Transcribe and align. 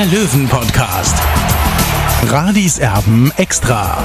der 0.00 0.06
Löwen-Podcast. 0.06 1.14
Radis 2.32 2.78
Erben 2.78 3.30
extra. 3.36 4.02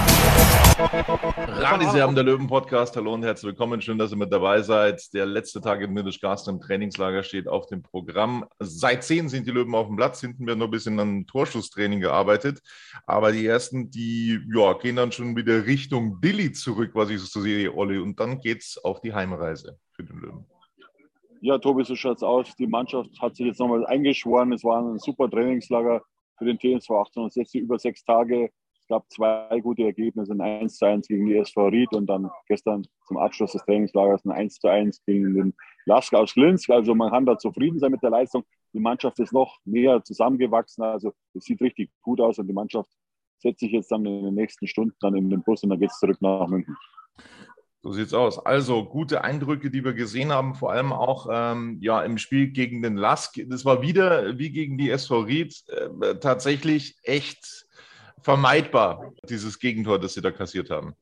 Radiserben 1.48 2.16
der 2.16 2.26
Löwen 2.26 2.48
Podcast. 2.48 2.98
Hallo 2.98 3.14
und 3.14 3.24
herzlich 3.24 3.52
willkommen. 3.52 3.82
Schön, 3.82 3.98
dass 3.98 4.12
ihr 4.12 4.18
mit 4.18 4.30
dabei 4.30 4.62
seid. 4.62 5.02
Der 5.14 5.26
letzte 5.26 5.62
Tag 5.62 5.80
in 5.80 5.94
Mittelgarsten 5.94 6.56
im 6.56 6.60
Trainingslager 6.60 7.24
steht 7.24 7.48
auf 7.48 7.68
dem 7.68 7.82
Programm. 7.82 8.44
Seit 8.60 9.06
zehn 9.06 9.30
sind 9.30 9.48
die 9.48 9.52
Löwen 9.52 9.74
auf 9.74 9.88
dem 9.88 9.96
Platz. 9.96 10.20
Hinten 10.20 10.46
wird 10.46 10.58
noch 10.58 10.66
ein 10.66 10.72
bisschen 10.72 11.00
an 11.00 11.28
Torschusstraining 11.28 12.02
gearbeitet. 12.02 12.60
Aber 13.06 13.32
die 13.32 13.46
ersten, 13.46 13.90
die 13.90 14.42
ja, 14.54 14.74
gehen 14.74 14.98
dann 14.98 15.14
schon 15.14 15.38
wieder 15.38 15.66
Richtung 15.66 16.20
Dilly 16.20 16.52
zurück, 16.52 16.92
was 16.94 17.10
ich 17.10 17.22
so 17.22 17.40
sehe, 17.40 17.74
Olli. 17.74 18.00
Und 18.00 18.20
dann 18.20 18.42
geht's 18.42 18.78
auf 18.78 19.00
die 19.00 19.14
Heimreise 19.14 19.80
für 19.94 20.04
den 20.04 20.18
Löwen. 20.18 20.46
Ja, 21.46 21.60
Tobi, 21.60 21.86
so 21.86 21.96
schaut's 21.96 22.24
aus. 22.24 22.56
Die 22.56 22.66
Mannschaft 22.66 23.22
hat 23.22 23.36
sich 23.36 23.46
jetzt 23.46 23.60
nochmal 23.60 23.86
eingeschworen. 23.86 24.52
Es 24.52 24.64
war 24.64 24.82
ein 24.82 24.98
super 24.98 25.30
Trainingslager 25.30 26.02
für 26.40 26.46
den 26.46 26.58
TSV 26.58 26.90
1860 26.90 27.62
über 27.62 27.78
sechs 27.78 28.04
Tage. 28.04 28.50
Es 28.82 28.88
gab 28.88 29.08
zwei 29.12 29.60
gute 29.62 29.84
Ergebnisse, 29.84 30.34
ein 30.34 30.42
1 30.42 30.76
zu 30.76 30.88
1 30.88 31.08
gegen 31.08 31.28
die 31.28 31.38
SV 31.38 31.68
Ried 31.68 31.94
und 31.94 32.08
dann 32.08 32.32
gestern 32.48 32.88
zum 33.06 33.18
Abschluss 33.18 33.52
des 33.52 33.64
Trainingslagers 33.64 34.26
ein 34.26 34.32
1 34.32 34.56
zu 34.56 34.70
1 34.70 35.06
gegen 35.06 35.36
den 35.36 35.54
Lask 35.86 36.16
aus 36.16 36.36
Linz. 36.36 36.68
Also 36.68 36.96
man 36.96 37.12
kann 37.12 37.28
da 37.28 37.38
zufrieden 37.38 37.78
sein 37.78 37.92
mit 37.92 38.02
der 38.02 38.10
Leistung. 38.10 38.44
Die 38.74 38.80
Mannschaft 38.80 39.20
ist 39.20 39.32
noch 39.32 39.60
näher 39.66 40.04
zusammengewachsen. 40.04 40.84
Also 40.84 41.14
es 41.36 41.44
sieht 41.44 41.62
richtig 41.62 41.92
gut 42.02 42.22
aus 42.22 42.40
und 42.40 42.48
die 42.48 42.54
Mannschaft 42.54 42.90
setzt 43.38 43.60
sich 43.60 43.72
jetzt 43.72 43.92
dann 43.92 44.04
in 44.04 44.24
den 44.24 44.34
nächsten 44.34 44.66
Stunden 44.66 44.96
dann 45.00 45.16
in 45.16 45.30
den 45.30 45.44
Bus 45.44 45.62
und 45.62 45.70
dann 45.70 45.80
geht 45.80 45.92
es 45.92 46.00
zurück 46.00 46.20
nach 46.22 46.48
München. 46.48 46.76
So 47.86 47.92
sieht's 47.92 48.16
aus. 48.16 48.44
Also 48.44 48.84
gute 48.84 49.24
Eindrücke, 49.24 49.70
die 49.70 49.86
wir 49.86 49.94
gesehen 49.94 50.32
haben, 50.32 50.56
vor 50.56 50.72
allem 50.72 50.92
auch 50.92 51.28
ähm, 51.32 51.78
ja, 51.82 52.02
im 52.02 52.18
Spiel 52.18 52.48
gegen 52.48 52.82
den 52.82 52.98
Lask. 52.98 53.40
Das 53.48 53.64
war 53.64 53.84
wieder 53.84 54.40
wie 54.40 54.50
gegen 54.50 54.80
die 54.80 54.90
SV 54.90 55.20
Ried 55.20 55.64
äh, 55.68 56.16
tatsächlich 56.16 56.98
echt 57.04 57.68
vermeidbar, 58.24 59.14
dieses 59.30 59.60
Gegentor, 59.60 60.00
das 60.00 60.16
sie 60.16 60.24
da 60.24 60.32
kassiert 60.32 60.72
haben. 60.72 60.96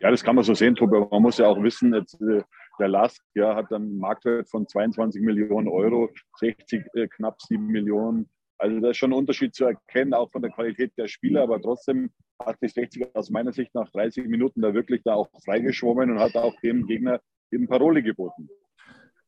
Ja, 0.00 0.10
das 0.10 0.24
kann 0.24 0.34
man 0.34 0.42
so 0.42 0.54
sehen, 0.54 0.74
Tobi. 0.74 0.98
Man 1.08 1.22
muss 1.22 1.38
ja 1.38 1.46
auch 1.46 1.62
wissen, 1.62 1.94
jetzt, 1.94 2.20
äh, 2.20 2.42
der 2.80 2.88
Lask 2.88 3.22
ja, 3.36 3.54
hat 3.54 3.72
einen 3.72 3.98
Marktwert 3.98 4.50
von 4.50 4.66
22 4.66 5.22
Millionen 5.22 5.68
Euro, 5.68 6.10
60 6.40 6.86
äh, 6.94 7.06
knapp 7.06 7.40
7 7.40 7.64
Millionen. 7.64 8.28
Also 8.58 8.80
da 8.80 8.90
ist 8.90 8.96
schon 8.96 9.12
ein 9.12 9.18
Unterschied 9.18 9.54
zu 9.54 9.64
erkennen, 9.64 10.12
auch 10.12 10.32
von 10.32 10.42
der 10.42 10.50
Qualität 10.50 10.90
der 10.98 11.06
Spieler, 11.06 11.44
aber 11.44 11.62
trotzdem 11.62 12.10
hat 12.38 12.56
die 12.62 12.68
60 12.68 13.14
aus 13.14 13.30
meiner 13.30 13.52
Sicht 13.52 13.74
nach 13.74 13.88
30 13.90 14.26
Minuten 14.26 14.62
da 14.62 14.74
wirklich 14.74 15.02
da 15.04 15.14
auch 15.14 15.28
freigeschwommen 15.44 16.10
und 16.10 16.20
hat 16.20 16.36
auch 16.36 16.54
dem 16.60 16.86
Gegner 16.86 17.20
eben 17.50 17.66
Parole 17.66 18.02
geboten. 18.02 18.48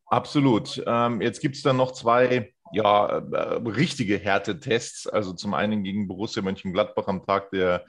Absolut. 0.06 0.82
Ähm, 0.86 1.20
jetzt 1.20 1.40
gibt 1.40 1.56
es 1.56 1.62
dann 1.62 1.76
noch 1.76 1.92
zwei 1.92 2.52
ja, 2.72 3.18
äh, 3.18 3.36
richtige 3.68 4.18
Härtetests. 4.18 5.06
Also 5.06 5.32
zum 5.32 5.54
einen 5.54 5.84
gegen 5.84 6.08
Borussia 6.08 6.42
Mönchengladbach 6.42 7.06
am 7.06 7.24
Tag 7.24 7.50
der 7.50 7.84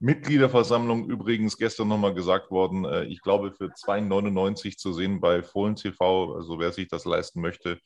Mitgliederversammlung 0.00 1.08
übrigens 1.08 1.56
gestern 1.56 1.88
nochmal 1.88 2.12
gesagt 2.12 2.50
worden, 2.50 2.84
äh, 2.84 3.04
ich 3.04 3.22
glaube 3.22 3.52
für 3.52 3.66
2,99 3.66 4.76
zu 4.76 4.92
sehen 4.92 5.20
bei 5.20 5.42
Fohlen 5.42 5.76
TV, 5.76 6.34
also 6.34 6.58
wer 6.58 6.72
sich 6.72 6.88
das 6.88 7.04
leisten 7.04 7.40
möchte, 7.40 7.78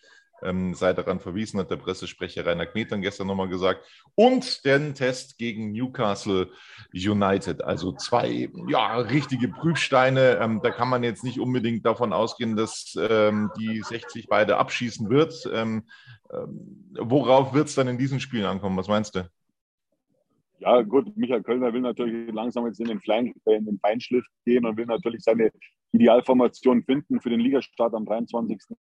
ähm, 0.43 0.75
sei 0.75 0.93
daran 0.93 1.21
verwiesen, 1.21 1.61
hat 1.61 1.71
der 1.71 1.77
Pressesprecher 1.77 2.45
Rainer 2.45 2.67
Knet 2.67 2.93
dann 2.93 3.03
gestern 3.03 3.27
nochmal 3.27 3.49
gesagt. 3.49 3.85
Und 4.15 4.65
den 4.65 4.95
Test 4.95 5.39
gegen 5.39 5.73
Newcastle 5.73 6.51
United. 6.93 7.63
Also 7.63 7.93
zwei 7.93 8.51
ja, 8.69 8.97
richtige 8.99 9.49
Prüfsteine. 9.49 10.39
Ähm, 10.41 10.61
da 10.63 10.71
kann 10.71 10.89
man 10.89 11.03
jetzt 11.03 11.25
nicht 11.25 11.41
unbedingt 11.41 11.87
davon 11.87 12.13
ausgehen, 12.13 12.57
dass 12.57 12.97
ähm, 12.99 13.51
die 13.59 13.83
60 13.83 14.27
beide 14.29 14.59
abschießen 14.59 15.09
wird. 15.11 15.49
Ähm, 15.53 15.85
ähm, 16.33 16.91
worauf 16.99 17.55
wird 17.55 17.69
es 17.69 17.75
dann 17.75 17.89
in 17.89 17.99
diesen 17.99 18.21
Spielen 18.21 18.47
ankommen? 18.47 18.77
Was 18.77 18.89
meinst 18.89 19.15
du? 19.15 19.29
Ja, 20.59 20.81
gut, 20.83 21.15
Michael 21.17 21.43
Kölner 21.43 21.73
will 21.73 21.83
natürlich 21.83 22.33
langsam 22.33 22.67
jetzt 22.67 22.81
in 22.81 22.89
den, 22.89 23.01
Klein, 23.01 23.35
äh, 23.45 23.57
in 23.57 23.67
den 23.67 23.79
Feinschliff 23.79 24.25
gehen 24.45 24.65
und 24.65 24.77
will 24.77 24.87
natürlich 24.87 25.23
seine 25.23 25.51
Idealformation 25.93 26.83
finden 26.83 27.21
für 27.21 27.31
den 27.31 27.41
Ligastart 27.41 27.95
am 27.95 28.05
23. 28.05 28.77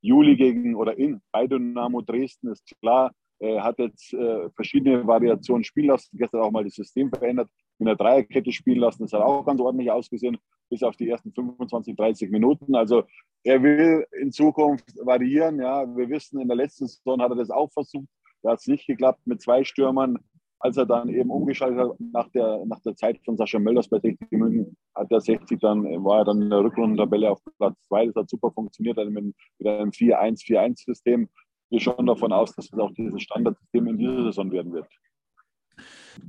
Juli 0.00 0.36
gegen 0.36 0.74
oder 0.76 0.96
in 0.96 1.20
bei 1.32 1.46
Dynamo 1.46 2.00
Dresden, 2.00 2.48
ist 2.48 2.74
klar. 2.80 3.12
Er 3.38 3.64
hat 3.64 3.78
jetzt 3.78 4.12
äh, 4.12 4.50
verschiedene 4.50 5.06
Variationen 5.06 5.64
spielen 5.64 5.88
lassen. 5.88 6.16
Gestern 6.18 6.42
auch 6.42 6.50
mal 6.50 6.62
das 6.62 6.74
System 6.74 7.10
verändert, 7.10 7.48
mit 7.78 7.88
einer 7.88 7.96
Dreierkette 7.96 8.52
spielen 8.52 8.80
lassen. 8.80 9.02
Das 9.02 9.14
hat 9.14 9.22
auch 9.22 9.44
ganz 9.46 9.60
ordentlich 9.60 9.90
ausgesehen, 9.90 10.36
bis 10.68 10.82
auf 10.82 10.94
die 10.96 11.08
ersten 11.08 11.32
25, 11.32 11.96
30 11.96 12.30
Minuten. 12.30 12.74
Also 12.74 13.04
er 13.42 13.62
will 13.62 14.06
in 14.20 14.30
Zukunft 14.30 14.94
variieren. 15.02 15.58
Ja, 15.58 15.86
wir 15.96 16.10
wissen, 16.10 16.38
in 16.38 16.48
der 16.48 16.56
letzten 16.56 16.86
Saison 16.86 17.22
hat 17.22 17.30
er 17.30 17.36
das 17.36 17.50
auch 17.50 17.72
versucht. 17.72 18.08
Da 18.42 18.50
hat 18.50 18.60
es 18.60 18.66
nicht 18.66 18.86
geklappt 18.86 19.26
mit 19.26 19.40
zwei 19.40 19.64
Stürmern 19.64 20.18
als 20.60 20.76
er 20.76 20.86
dann 20.86 21.08
eben 21.08 21.30
umgeschaltet 21.30 21.78
hat 21.78 22.00
nach 22.12 22.28
der, 22.28 22.64
nach 22.66 22.80
der 22.80 22.94
Zeit 22.94 23.18
von 23.24 23.36
Sascha 23.36 23.58
Mölders 23.58 23.88
bei 23.88 23.98
60 23.98 24.30
München, 24.32 24.76
hat 24.94 25.10
er 25.10 25.20
60 25.20 25.58
dann, 25.58 25.82
war 26.04 26.18
er 26.18 26.24
dann 26.26 26.42
in 26.42 26.50
der 26.50 26.60
Rückrundentabelle 26.60 27.30
auf 27.30 27.40
Platz 27.56 27.80
2. 27.88 28.06
Das 28.06 28.14
hat 28.16 28.30
super 28.30 28.50
funktioniert, 28.52 28.98
mit, 28.98 29.34
mit 29.58 29.66
einem 29.66 29.90
4-1-4-1-System. 29.90 31.28
Ich 31.32 31.70
gehe 31.70 31.80
schon 31.80 32.06
davon 32.06 32.32
aus, 32.32 32.54
dass 32.54 32.66
es 32.66 32.78
auch 32.78 32.92
dieses 32.92 33.22
Standardsystem 33.22 33.86
in 33.86 33.98
dieser 33.98 34.22
Saison 34.24 34.52
werden 34.52 34.72
wird. 34.72 34.86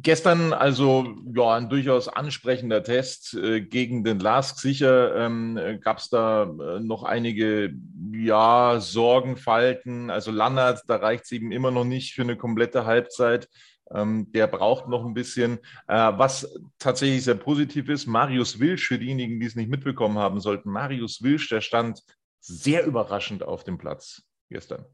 Gestern 0.02 0.54
also 0.54 1.16
ja, 1.36 1.56
ein 1.56 1.68
durchaus 1.68 2.08
ansprechender 2.08 2.84
Test 2.84 3.34
äh, 3.34 3.62
gegen 3.62 4.04
den 4.04 4.20
Lask. 4.20 4.60
Sicher 4.60 5.16
ähm, 5.18 5.60
gab 5.82 5.98
es 5.98 6.10
da 6.10 6.44
äh, 6.44 6.80
noch 6.80 7.04
einige 7.04 7.74
ja, 8.14 8.80
Sorgenfalten. 8.80 10.10
Also 10.10 10.32
Lannert, 10.32 10.84
da 10.88 10.98
reicht 10.98 11.26
es 11.26 11.32
eben 11.32 11.52
immer 11.52 11.72
noch 11.72 11.84
nicht 11.84 12.14
für 12.14 12.22
eine 12.22 12.38
komplette 12.38 12.86
Halbzeit. 12.86 13.50
Ähm, 13.94 14.32
der 14.32 14.48
braucht 14.48 14.88
noch 14.88 15.06
ein 15.06 15.14
bisschen. 15.14 15.60
Äh, 15.88 16.12
was 16.16 16.60
tatsächlich 16.80 17.24
sehr 17.24 17.36
positiv 17.36 17.90
ist, 17.90 18.08
Marius 18.08 18.60
Wilsch, 18.60 18.88
für 18.88 19.00
diejenigen, 19.00 19.40
die 19.40 19.46
es 19.46 19.56
nicht 19.56 19.70
mitbekommen 19.70 20.18
haben 20.18 20.40
sollten, 20.40 20.70
Marius 20.70 21.22
Wilsch, 21.22 21.50
der 21.50 21.62
stand 21.62 22.04
sehr 22.40 22.86
überraschend 22.86 23.44
auf 23.44 23.64
dem 23.64 23.78
Platz 23.78 24.24
gestern. 24.50 24.86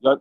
Ja, 0.00 0.18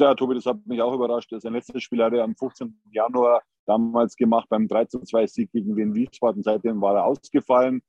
ja 0.00 0.14
Tobi, 0.14 0.34
das 0.34 0.46
hat 0.46 0.66
mich 0.66 0.82
auch 0.82 0.94
überrascht. 0.94 1.32
Sein 1.36 1.52
letztes 1.52 1.82
Spiel 1.82 2.02
hat 2.02 2.12
er 2.12 2.24
am 2.24 2.34
15. 2.34 2.82
Januar 2.90 3.42
damals 3.66 4.16
gemacht 4.16 4.48
beim 4.48 4.66
3-2-Sieg 4.66 5.52
gegen 5.52 5.76
Wien 5.76 5.94
Wiesbaden. 5.94 6.42
Seitdem 6.42 6.80
war 6.80 6.96
er 6.96 7.04
ausgefallen 7.04 7.82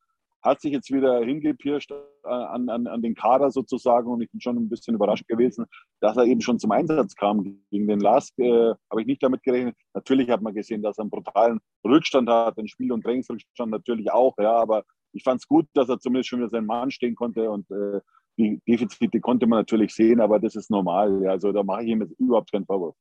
hat 0.44 0.62
sich 0.62 0.72
jetzt 0.72 0.92
wieder 0.92 1.24
hingepirscht 1.24 1.92
äh, 1.92 2.28
an, 2.28 2.70
an, 2.70 2.88
an 2.88 3.02
den 3.02 3.16
Kader 3.16 3.52
sozusagen 3.52 4.08
und 4.10 4.22
ich 4.22 4.30
bin 4.30 4.42
schon 4.42 4.58
ein 4.58 4.70
bisschen 4.70 4.96
überrascht 4.96 5.28
gewesen, 5.28 5.66
dass 6.02 6.18
er 6.18 6.26
eben 6.26 6.42
schon 6.42 6.60
zum 6.60 6.72
Einsatz 6.72 7.16
kam 7.16 7.60
gegen 7.72 7.88
den 7.88 8.00
Lask. 8.00 8.38
Äh, 8.38 8.74
Habe 8.92 9.02
ich 9.02 9.08
nicht 9.08 9.24
damit 9.24 9.44
gerechnet. 9.44 9.76
Natürlich 9.94 10.30
hat 10.30 10.42
man 10.42 10.54
gesehen, 10.54 10.82
dass 10.82 10.98
er 10.98 11.04
einen 11.04 11.10
brutalen 11.10 11.60
Rückstand 11.86 12.30
hat, 12.30 12.58
einen 12.58 12.68
Spiel- 12.68 12.92
und 12.92 13.04
Trainingsrückstand 13.04 13.72
natürlich 13.72 14.12
auch, 14.12 14.36
ja, 14.38 14.54
aber 14.54 14.84
ich 15.14 15.24
fand 15.24 15.42
es 15.42 15.48
gut, 15.48 15.68
dass 15.74 15.90
er 15.90 16.00
zumindest 16.00 16.30
schon 16.30 16.40
wieder 16.40 16.50
seinen 16.50 16.66
Mann 16.66 16.92
stehen 16.92 17.16
konnte 17.16 17.50
und 17.50 17.70
äh, 17.72 18.02
die 18.38 18.60
Defizite 18.68 19.20
konnte 19.20 19.46
man 19.46 19.60
natürlich 19.60 19.94
sehen, 19.94 20.20
aber 20.20 20.40
das 20.40 20.56
ist 20.56 20.72
normal. 20.72 21.22
Ja. 21.24 21.32
Also 21.32 21.52
da 21.52 21.64
mache 21.64 21.84
ich 21.84 21.90
ihm 21.90 22.02
jetzt 22.02 22.20
überhaupt 22.20 22.52
keinen 22.52 22.66
Vorwurf. 22.66 22.96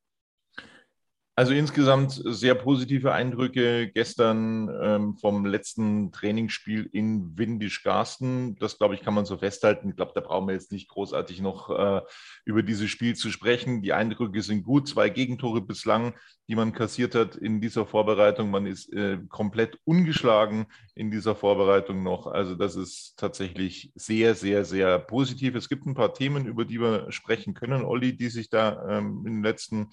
Also 1.35 1.55
insgesamt 1.55 2.21
sehr 2.27 2.55
positive 2.55 3.11
Eindrücke 3.11 3.91
gestern 3.91 4.69
ähm, 4.83 5.17
vom 5.17 5.47
letzten 5.47 6.13
Trainingsspiel 6.13 6.91
in 6.93 7.39
Windisch-Garsten. 7.39 8.57
Das, 8.57 8.77
glaube 8.77 8.97
ich, 8.97 9.01
kann 9.01 9.15
man 9.15 9.25
so 9.25 9.39
festhalten. 9.39 9.89
Ich 9.89 9.97
glaube, 9.97 10.13
da 10.15 10.21
brauchen 10.21 10.49
wir 10.49 10.53
jetzt 10.53 10.73
nicht 10.73 10.91
großartig 10.91 11.41
noch 11.41 11.71
äh, 11.71 12.03
über 12.45 12.63
dieses 12.63 12.91
Spiel 12.91 13.17
zu 13.17 13.31
sprechen. 13.31 13.81
Die 13.81 13.95
Eindrücke 13.95 14.43
sind 14.43 14.63
gut. 14.63 14.87
Zwei 14.87 15.09
Gegentore 15.09 15.63
bislang, 15.63 16.13
die 16.49 16.55
man 16.55 16.75
kassiert 16.75 17.15
hat 17.15 17.35
in 17.35 17.63
dieser 17.63 17.87
Vorbereitung. 17.87 18.51
Man 18.51 18.67
ist 18.67 18.93
äh, 18.93 19.19
komplett 19.31 19.79
ungeschlagen 19.85 20.67
in 20.95 21.11
dieser 21.11 21.35
Vorbereitung 21.35 22.03
noch. 22.03 22.27
Also 22.27 22.57
das 22.57 22.77
ist 22.77 23.15
tatsächlich 23.17 23.91
sehr, 23.95 24.35
sehr, 24.35 24.67
sehr 24.67 24.99
positiv. 24.99 25.55
Es 25.55 25.71
gibt 25.71 25.87
ein 25.87 25.95
paar 25.95 26.13
Themen, 26.13 26.45
über 26.45 26.67
die 26.67 26.79
wir 26.79 27.11
sprechen 27.11 27.55
können, 27.55 27.87
Olli, 27.87 28.15
die 28.15 28.29
sich 28.29 28.51
da 28.51 28.99
ähm, 28.99 29.25
in 29.27 29.37
den 29.37 29.43
letzten 29.43 29.89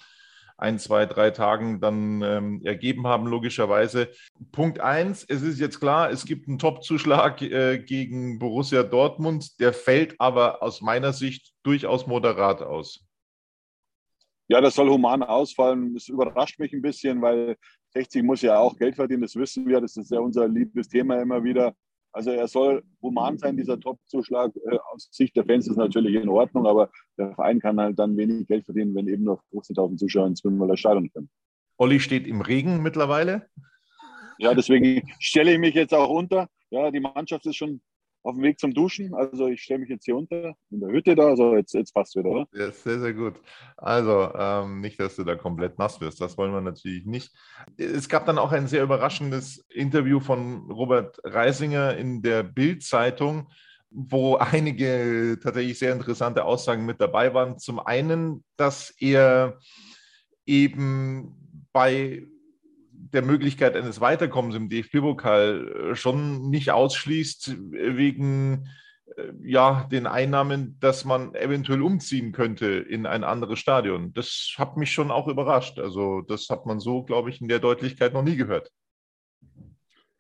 ein, 0.59 0.79
zwei, 0.79 1.05
drei 1.05 1.31
Tagen 1.31 1.79
dann 1.79 2.21
ähm, 2.21 2.61
ergeben 2.63 3.07
haben, 3.07 3.27
logischerweise. 3.27 4.09
Punkt 4.51 4.79
eins, 4.79 5.23
es 5.27 5.41
ist 5.41 5.59
jetzt 5.59 5.79
klar, 5.79 6.09
es 6.11 6.25
gibt 6.25 6.47
einen 6.47 6.59
Top-Zuschlag 6.59 7.41
äh, 7.41 7.79
gegen 7.79 8.39
Borussia 8.39 8.83
Dortmund, 8.83 9.59
der 9.59 9.73
fällt 9.73 10.19
aber 10.19 10.61
aus 10.61 10.81
meiner 10.81 11.13
Sicht 11.13 11.53
durchaus 11.63 12.07
moderat 12.07 12.61
aus. 12.61 13.05
Ja, 14.47 14.61
das 14.61 14.75
soll 14.75 14.89
human 14.89 15.21
ausfallen. 15.21 15.93
Das 15.93 16.07
überrascht 16.07 16.59
mich 16.59 16.73
ein 16.73 16.81
bisschen, 16.81 17.21
weil 17.21 17.55
60 17.93 18.23
muss 18.23 18.41
ja 18.41 18.57
auch 18.57 18.75
Geld 18.75 18.95
verdienen, 18.95 19.21
das 19.21 19.35
wissen 19.35 19.67
wir. 19.67 19.79
Das 19.79 19.95
ist 19.95 20.11
ja 20.11 20.19
unser 20.19 20.47
liebes 20.47 20.87
Thema 20.87 21.21
immer 21.21 21.43
wieder. 21.43 21.75
Also 22.11 22.31
er 22.31 22.47
soll 22.47 22.83
human 23.01 23.37
sein, 23.37 23.55
dieser 23.55 23.79
Top-Zuschlag. 23.79 24.55
Äh, 24.55 24.77
aus 24.91 25.09
Sicht 25.11 25.35
der 25.35 25.45
Fans 25.45 25.67
ist 25.67 25.77
natürlich 25.77 26.15
in 26.15 26.29
Ordnung, 26.29 26.65
aber 26.65 26.89
der 27.17 27.33
Verein 27.35 27.59
kann 27.59 27.79
halt 27.79 27.99
dann 27.99 28.17
wenig 28.17 28.47
Geld 28.47 28.65
verdienen, 28.65 28.95
wenn 28.95 29.07
eben 29.07 29.23
noch 29.23 29.41
15.000 29.53 29.97
Zuschauer 29.97 30.27
ins 30.27 30.43
Wimmerler 30.43 30.77
Stadion 30.77 31.11
kommen. 31.11 31.29
Olli 31.77 31.99
steht 31.99 32.27
im 32.27 32.41
Regen 32.41 32.81
mittlerweile. 32.81 33.47
Ja, 34.37 34.53
deswegen 34.53 35.09
stelle 35.19 35.53
ich 35.53 35.59
mich 35.59 35.75
jetzt 35.75 35.93
auch 35.93 36.09
unter. 36.09 36.47
Ja, 36.71 36.91
die 36.91 36.99
Mannschaft 36.99 37.45
ist 37.45 37.55
schon 37.55 37.81
auf 38.23 38.35
dem 38.35 38.43
Weg 38.43 38.59
zum 38.59 38.73
Duschen. 38.73 39.13
Also 39.13 39.47
ich 39.47 39.61
stelle 39.61 39.79
mich 39.79 39.89
jetzt 39.89 40.05
hier 40.05 40.15
unter 40.15 40.55
in 40.69 40.79
der 40.79 40.89
Hütte 40.89 41.15
da. 41.15 41.27
Also 41.27 41.55
jetzt, 41.55 41.73
jetzt 41.73 41.93
passt 41.93 42.15
wieder, 42.15 42.29
oder? 42.29 42.47
Ja, 42.53 42.71
sehr, 42.71 42.99
sehr 42.99 43.13
gut. 43.13 43.35
Also 43.77 44.31
ähm, 44.35 44.81
nicht, 44.81 44.99
dass 44.99 45.15
du 45.15 45.23
da 45.23 45.35
komplett 45.35 45.79
nass 45.79 46.01
wirst. 46.01 46.21
Das 46.21 46.37
wollen 46.37 46.53
wir 46.53 46.61
natürlich 46.61 47.05
nicht. 47.05 47.31
Es 47.77 48.09
gab 48.09 48.25
dann 48.25 48.37
auch 48.37 48.51
ein 48.51 48.67
sehr 48.67 48.83
überraschendes 48.83 49.65
Interview 49.69 50.19
von 50.19 50.69
Robert 50.71 51.19
Reisinger 51.23 51.97
in 51.97 52.21
der 52.21 52.43
Bild-Zeitung, 52.43 53.49
wo 53.89 54.35
einige 54.35 55.39
tatsächlich 55.41 55.79
sehr 55.79 55.93
interessante 55.93 56.43
Aussagen 56.43 56.85
mit 56.85 57.01
dabei 57.01 57.33
waren. 57.33 57.57
Zum 57.57 57.79
einen, 57.79 58.43
dass 58.57 58.93
er 58.99 59.59
eben 60.45 61.67
bei 61.71 62.27
der 63.13 63.21
Möglichkeit 63.21 63.75
eines 63.75 64.01
Weiterkommens 64.01 64.55
im 64.55 64.69
DFB-Pokal 64.69 65.91
äh, 65.91 65.95
schon 65.95 66.49
nicht 66.49 66.71
ausschließt 66.71 67.49
äh, 67.49 67.97
wegen 67.97 68.67
äh, 69.15 69.31
ja, 69.41 69.87
den 69.91 70.07
Einnahmen, 70.07 70.77
dass 70.79 71.05
man 71.05 71.35
eventuell 71.35 71.81
umziehen 71.81 72.31
könnte 72.31 72.67
in 72.67 73.05
ein 73.05 73.23
anderes 73.23 73.59
Stadion. 73.59 74.13
Das 74.13 74.53
hat 74.57 74.77
mich 74.77 74.91
schon 74.91 75.11
auch 75.11 75.27
überrascht. 75.27 75.79
Also 75.79 76.21
das 76.21 76.49
hat 76.49 76.65
man 76.65 76.79
so, 76.79 77.03
glaube 77.03 77.29
ich, 77.29 77.41
in 77.41 77.47
der 77.47 77.59
Deutlichkeit 77.59 78.13
noch 78.13 78.23
nie 78.23 78.35
gehört. 78.35 78.71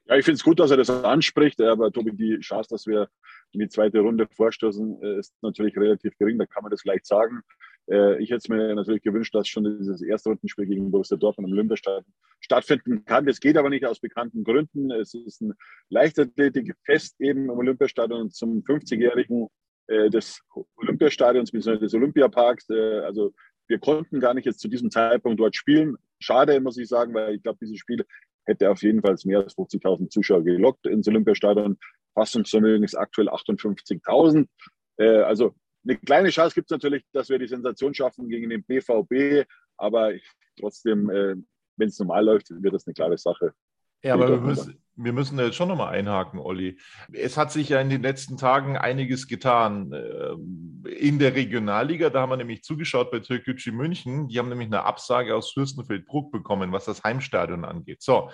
Ja, 0.05 0.15
ich 0.15 0.25
finde 0.25 0.37
es 0.37 0.43
gut, 0.43 0.59
dass 0.59 0.71
er 0.71 0.77
das 0.77 0.89
anspricht, 0.89 1.61
aber 1.61 1.91
Tobi, 1.91 2.11
die 2.13 2.39
Chance, 2.39 2.69
dass 2.71 2.87
wir 2.87 3.09
in 3.51 3.59
die 3.59 3.69
zweite 3.69 3.99
Runde 3.99 4.27
vorstoßen, 4.27 5.03
ist 5.19 5.35
natürlich 5.43 5.77
relativ 5.77 6.17
gering, 6.17 6.39
da 6.39 6.47
kann 6.47 6.63
man 6.63 6.71
das 6.71 6.81
vielleicht 6.81 7.05
sagen. 7.05 7.41
Äh, 7.89 8.21
ich 8.21 8.29
hätte 8.29 8.37
es 8.37 8.49
mir 8.49 8.75
natürlich 8.75 9.01
gewünscht, 9.01 9.33
dass 9.33 9.47
schon 9.47 9.63
dieses 9.63 10.01
erste 10.01 10.29
Rundenspiel 10.29 10.65
gegen 10.65 10.91
Borussia 10.91 11.17
Dortmund 11.17 11.49
im 11.49 11.53
Olympiastadion 11.53 12.05
stattfinden 12.39 13.03
kann. 13.05 13.25
Das 13.25 13.39
geht 13.39 13.57
aber 13.57 13.69
nicht 13.69 13.85
aus 13.85 13.99
bekannten 13.99 14.43
Gründen. 14.43 14.91
Es 14.91 15.13
ist 15.13 15.41
ein 15.41 15.53
Leichtathletikfest 15.89 17.19
eben 17.19 17.45
im 17.45 17.57
Olympiastadion 17.57 18.29
zum 18.31 18.63
50-jährigen 18.63 19.47
äh, 19.87 20.09
des 20.09 20.41
Olympiastadions 20.77 21.51
bzw. 21.51 21.79
des 21.79 21.93
Olympiaparks. 21.93 22.69
Äh, 22.69 22.99
also 22.99 23.33
wir 23.67 23.79
konnten 23.79 24.19
gar 24.19 24.33
nicht 24.33 24.45
jetzt 24.45 24.59
zu 24.59 24.67
diesem 24.67 24.91
Zeitpunkt 24.91 25.39
dort 25.39 25.55
spielen. 25.55 25.95
Schade, 26.19 26.59
muss 26.59 26.77
ich 26.77 26.87
sagen, 26.87 27.13
weil 27.13 27.35
ich 27.35 27.43
glaube, 27.43 27.59
dieses 27.61 27.77
Spiel 27.77 28.05
hätte 28.45 28.69
auf 28.69 28.81
jeden 28.81 29.01
Fall 29.01 29.15
mehr 29.25 29.39
als 29.39 29.55
50.000 29.55 30.09
Zuschauer 30.09 30.43
gelockt 30.43 30.85
ins 30.87 31.07
Olympiastadion. 31.07 31.77
Fassungsvermögen 32.15 32.83
ist 32.83 32.95
aktuell 32.95 33.29
58.000. 33.29 34.47
Also 34.97 35.55
eine 35.89 35.99
kleine 35.99 36.29
Chance 36.29 36.55
gibt 36.55 36.71
es 36.71 36.71
natürlich, 36.71 37.03
dass 37.11 37.29
wir 37.29 37.39
die 37.39 37.47
Sensation 37.47 37.93
schaffen 37.93 38.29
gegen 38.29 38.49
den 38.49 38.63
BVB, 38.63 39.47
aber 39.77 40.13
trotzdem, 40.59 41.09
äh, 41.09 41.35
wenn 41.77 41.87
es 41.87 41.99
normal 41.99 42.25
läuft, 42.25 42.49
wird 42.49 42.73
das 42.73 42.85
eine 42.85 42.93
klare 42.93 43.17
Sache. 43.17 43.53
Ja, 44.01 44.13
aber 44.13 44.29
wir 44.29 44.39
müssen, 44.39 44.81
wir 44.95 45.13
müssen 45.13 45.37
da 45.37 45.45
jetzt 45.45 45.55
schon 45.55 45.67
nochmal 45.67 45.93
einhaken, 45.93 46.39
Olli. 46.39 46.77
Es 47.11 47.37
hat 47.37 47.51
sich 47.51 47.69
ja 47.69 47.81
in 47.81 47.89
den 47.89 48.01
letzten 48.01 48.37
Tagen 48.37 48.77
einiges 48.77 49.27
getan. 49.27 49.91
Ähm, 49.93 50.83
in 50.97 51.19
der 51.19 51.35
Regionalliga, 51.35 52.09
da 52.09 52.21
haben 52.21 52.29
wir 52.29 52.37
nämlich 52.37 52.63
zugeschaut 52.63 53.11
bei 53.11 53.19
Türkgücü 53.19 53.71
München. 53.71 54.29
Die 54.29 54.39
haben 54.39 54.49
nämlich 54.49 54.67
eine 54.67 54.83
Absage 54.83 55.35
aus 55.35 55.51
Fürstenfeldbruck 55.51 56.31
bekommen, 56.31 56.71
was 56.71 56.85
das 56.85 57.03
Heimstadion 57.03 57.65
angeht. 57.65 58.01
So, 58.01 58.29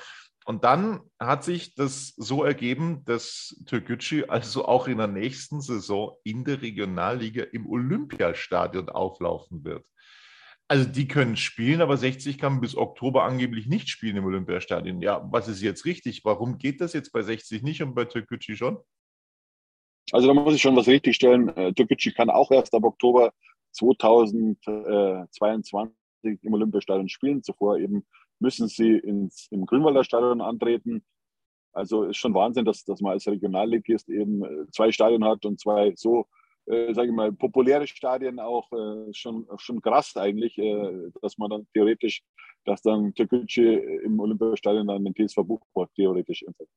und 0.46 0.64
dann 0.64 1.02
hat 1.20 1.44
sich 1.44 1.74
das 1.74 2.14
so 2.18 2.44
ergeben, 2.44 3.04
dass 3.06 3.60
Türkgücü 3.66 4.26
also 4.28 4.66
auch 4.66 4.88
in 4.88 5.00
der 5.00 5.08
nächsten 5.08 5.60
Saison 5.60 6.16
in 6.24 6.44
der 6.44 6.62
Regionalliga 6.62 7.46
im 7.52 7.68
Olympiastadion 7.68 8.90
auflaufen 8.90 9.66
wird. 9.66 9.88
Also 10.68 10.88
die 10.88 11.08
können 11.08 11.36
spielen, 11.36 11.82
aber 11.82 11.98
60 11.98 12.38
kann 12.38 12.62
bis 12.62 12.78
Oktober 12.78 13.24
angeblich 13.24 13.66
nicht 13.66 13.90
spielen 13.90 14.18
im 14.18 14.26
Olympiastadion. 14.26 15.02
Ja, 15.02 15.28
was 15.32 15.48
ist 15.48 15.64
jetzt 15.64 15.86
richtig? 15.86 16.24
Warum 16.26 16.60
geht 16.60 16.80
das 16.80 16.94
jetzt 16.94 17.12
bei 17.12 17.24
60 17.24 17.64
nicht 17.64 17.82
und 17.82 17.96
bei 17.96 18.06
Türkgücü 18.06 18.56
schon? 18.56 18.78
Also 20.12 20.28
da 20.28 20.36
muss 20.36 20.54
ich 20.54 20.62
schon 20.62 20.76
was 20.76 20.88
richtigstellen. 20.88 21.50
Äh, 21.50 21.74
Türkgücü 21.74 22.12
kann 22.12 22.30
auch 22.30 22.52
erst 22.52 22.76
ab 22.76 22.84
Oktober 22.84 23.34
2022 23.72 25.92
im 26.24 26.54
Olympiastadion 26.54 27.10
spielen. 27.10 27.42
Zuvor 27.42 27.80
eben 27.80 28.06
müssen 28.40 28.68
sie 28.68 28.98
ins, 28.98 29.48
im 29.52 29.66
Grünwalder 29.66 30.04
Stadion 30.04 30.42
antreten. 30.42 31.04
Also 31.74 32.04
ist 32.04 32.18
schon 32.18 32.34
Wahnsinn, 32.34 32.66
dass, 32.66 32.84
dass 32.86 33.02
man 33.02 33.14
als 33.14 33.28
Regionalligist 33.28 34.10
eben 34.10 34.44
äh, 34.44 34.70
zwei 34.72 34.92
Stadien 34.92 35.26
hat 35.26 35.46
und 35.46 35.60
zwei 35.60 35.94
so, 35.96 36.26
äh, 36.68 36.94
sage 36.94 37.10
ich 37.10 37.14
mal, 37.14 37.34
populäre 37.34 37.86
Stadien 37.86 38.40
auch 38.40 38.72
äh, 38.72 39.14
schon, 39.14 39.46
schon 39.58 39.82
krass 39.82 40.16
eigentlich, 40.16 40.58
äh, 40.58 41.12
dass 41.22 41.38
man 41.38 41.50
dann 41.50 41.68
theoretisch, 41.74 42.24
dass 42.64 42.82
dann 42.82 43.14
Türkgücü 43.14 44.02
im 44.04 44.20
Olympiastadion 44.20 44.88
dann 44.88 45.04
den 45.04 45.14
TSV 45.14 45.44
Buchburg 45.44 45.94
theoretisch 45.96 46.44
empfängt. 46.44 46.70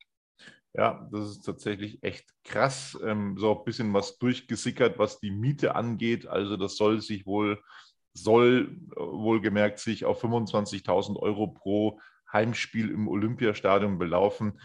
Ja, 0.75 1.09
das 1.11 1.31
ist 1.31 1.41
tatsächlich 1.43 2.03
echt 2.03 2.27
krass. 2.45 2.99
Ähm, 3.03 3.37
so 3.39 3.57
ein 3.57 3.65
bisschen 3.65 3.93
was 3.95 4.19
durchgesickert, 4.19 4.99
was 4.99 5.19
die 5.19 5.31
Miete 5.31 5.75
angeht. 5.75 6.27
Also 6.27 6.57
das 6.57 6.77
soll 6.77 7.01
sich 7.01 7.27
wohl 7.27 7.61
soll 8.23 8.77
äh, 8.97 9.01
wohlgemerkt 9.01 9.79
sich 9.79 10.05
auf 10.05 10.23
25.000 10.23 11.17
Euro 11.17 11.49
pro 11.49 12.01
Heimspiel 12.33 12.91
im 12.91 13.09
Olympiastadion 13.09 13.99
belaufen. 13.99 14.61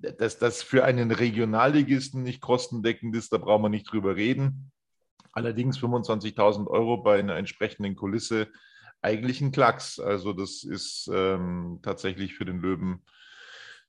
Äh, 0.00 0.14
dass 0.14 0.38
das 0.38 0.62
für 0.62 0.84
einen 0.84 1.10
Regionalligisten 1.10 2.22
nicht 2.22 2.40
kostendeckend 2.40 3.14
ist, 3.16 3.32
da 3.32 3.38
brauchen 3.38 3.62
wir 3.62 3.68
nicht 3.68 3.90
drüber 3.90 4.16
reden. 4.16 4.72
Allerdings 5.32 5.78
25.000 5.78 6.66
Euro 6.68 6.98
bei 6.98 7.18
einer 7.18 7.36
entsprechenden 7.36 7.94
Kulisse 7.94 8.48
eigentlich 9.02 9.40
ein 9.40 9.52
Klacks. 9.52 10.00
Also 10.00 10.32
das 10.32 10.64
ist 10.64 11.08
ähm, 11.12 11.80
tatsächlich 11.82 12.34
für 12.34 12.44
den 12.44 12.60
Löwen 12.60 13.04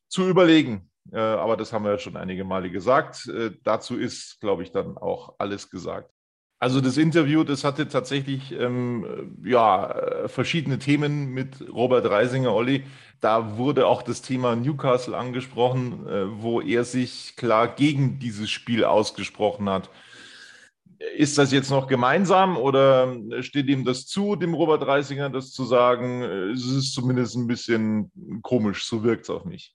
zu 0.08 0.28
überlegen. 0.28 0.92
Äh, 1.12 1.20
aber 1.20 1.58
das 1.58 1.74
haben 1.74 1.86
wir 1.86 1.92
ja 1.92 1.98
schon 1.98 2.18
einige 2.18 2.44
Male 2.44 2.70
gesagt. 2.70 3.28
Äh, 3.28 3.52
dazu 3.64 3.98
ist, 3.98 4.40
glaube 4.40 4.64
ich, 4.64 4.72
dann 4.72 4.98
auch 4.98 5.36
alles 5.40 5.70
gesagt. 5.70 6.12
Also 6.62 6.82
das 6.82 6.98
Interview, 6.98 7.46
das 7.46 7.64
hatte 7.64 7.88
tatsächlich 7.88 8.52
ähm, 8.52 9.38
ja, 9.46 10.28
verschiedene 10.28 10.78
Themen 10.78 11.34
mit 11.34 11.66
Robert 11.72 12.10
Reisinger, 12.10 12.54
Olli. 12.54 12.84
Da 13.22 13.58
wurde 13.58 13.88
auch 13.88 14.02
das 14.02 14.22
Thema 14.22 14.58
Newcastle 14.58 15.16
angesprochen, 15.18 16.06
äh, 16.08 16.42
wo 16.42 16.60
er 16.60 16.84
sich 16.84 17.36
klar 17.38 17.70
gegen 17.70 18.20
dieses 18.20 18.50
Spiel 18.50 18.84
ausgesprochen 18.84 19.70
hat. 19.70 19.90
Ist 21.16 21.38
das 21.38 21.54
jetzt 21.54 21.70
noch 21.70 21.88
gemeinsam 21.88 22.58
oder 22.58 23.16
steht 23.42 23.68
ihm 23.68 23.86
das 23.86 24.06
zu, 24.06 24.36
dem 24.36 24.54
Robert 24.54 24.86
Reisinger, 24.86 25.30
das 25.30 25.54
zu 25.54 25.64
sagen? 25.64 26.24
Es 26.24 26.66
ist 26.66 26.94
zumindest 26.94 27.38
ein 27.38 27.48
bisschen 27.48 28.12
komisch, 28.42 28.86
so 28.86 29.02
wirkt 29.02 29.24
es 29.24 29.30
auf 29.30 29.46
mich. 29.46 29.74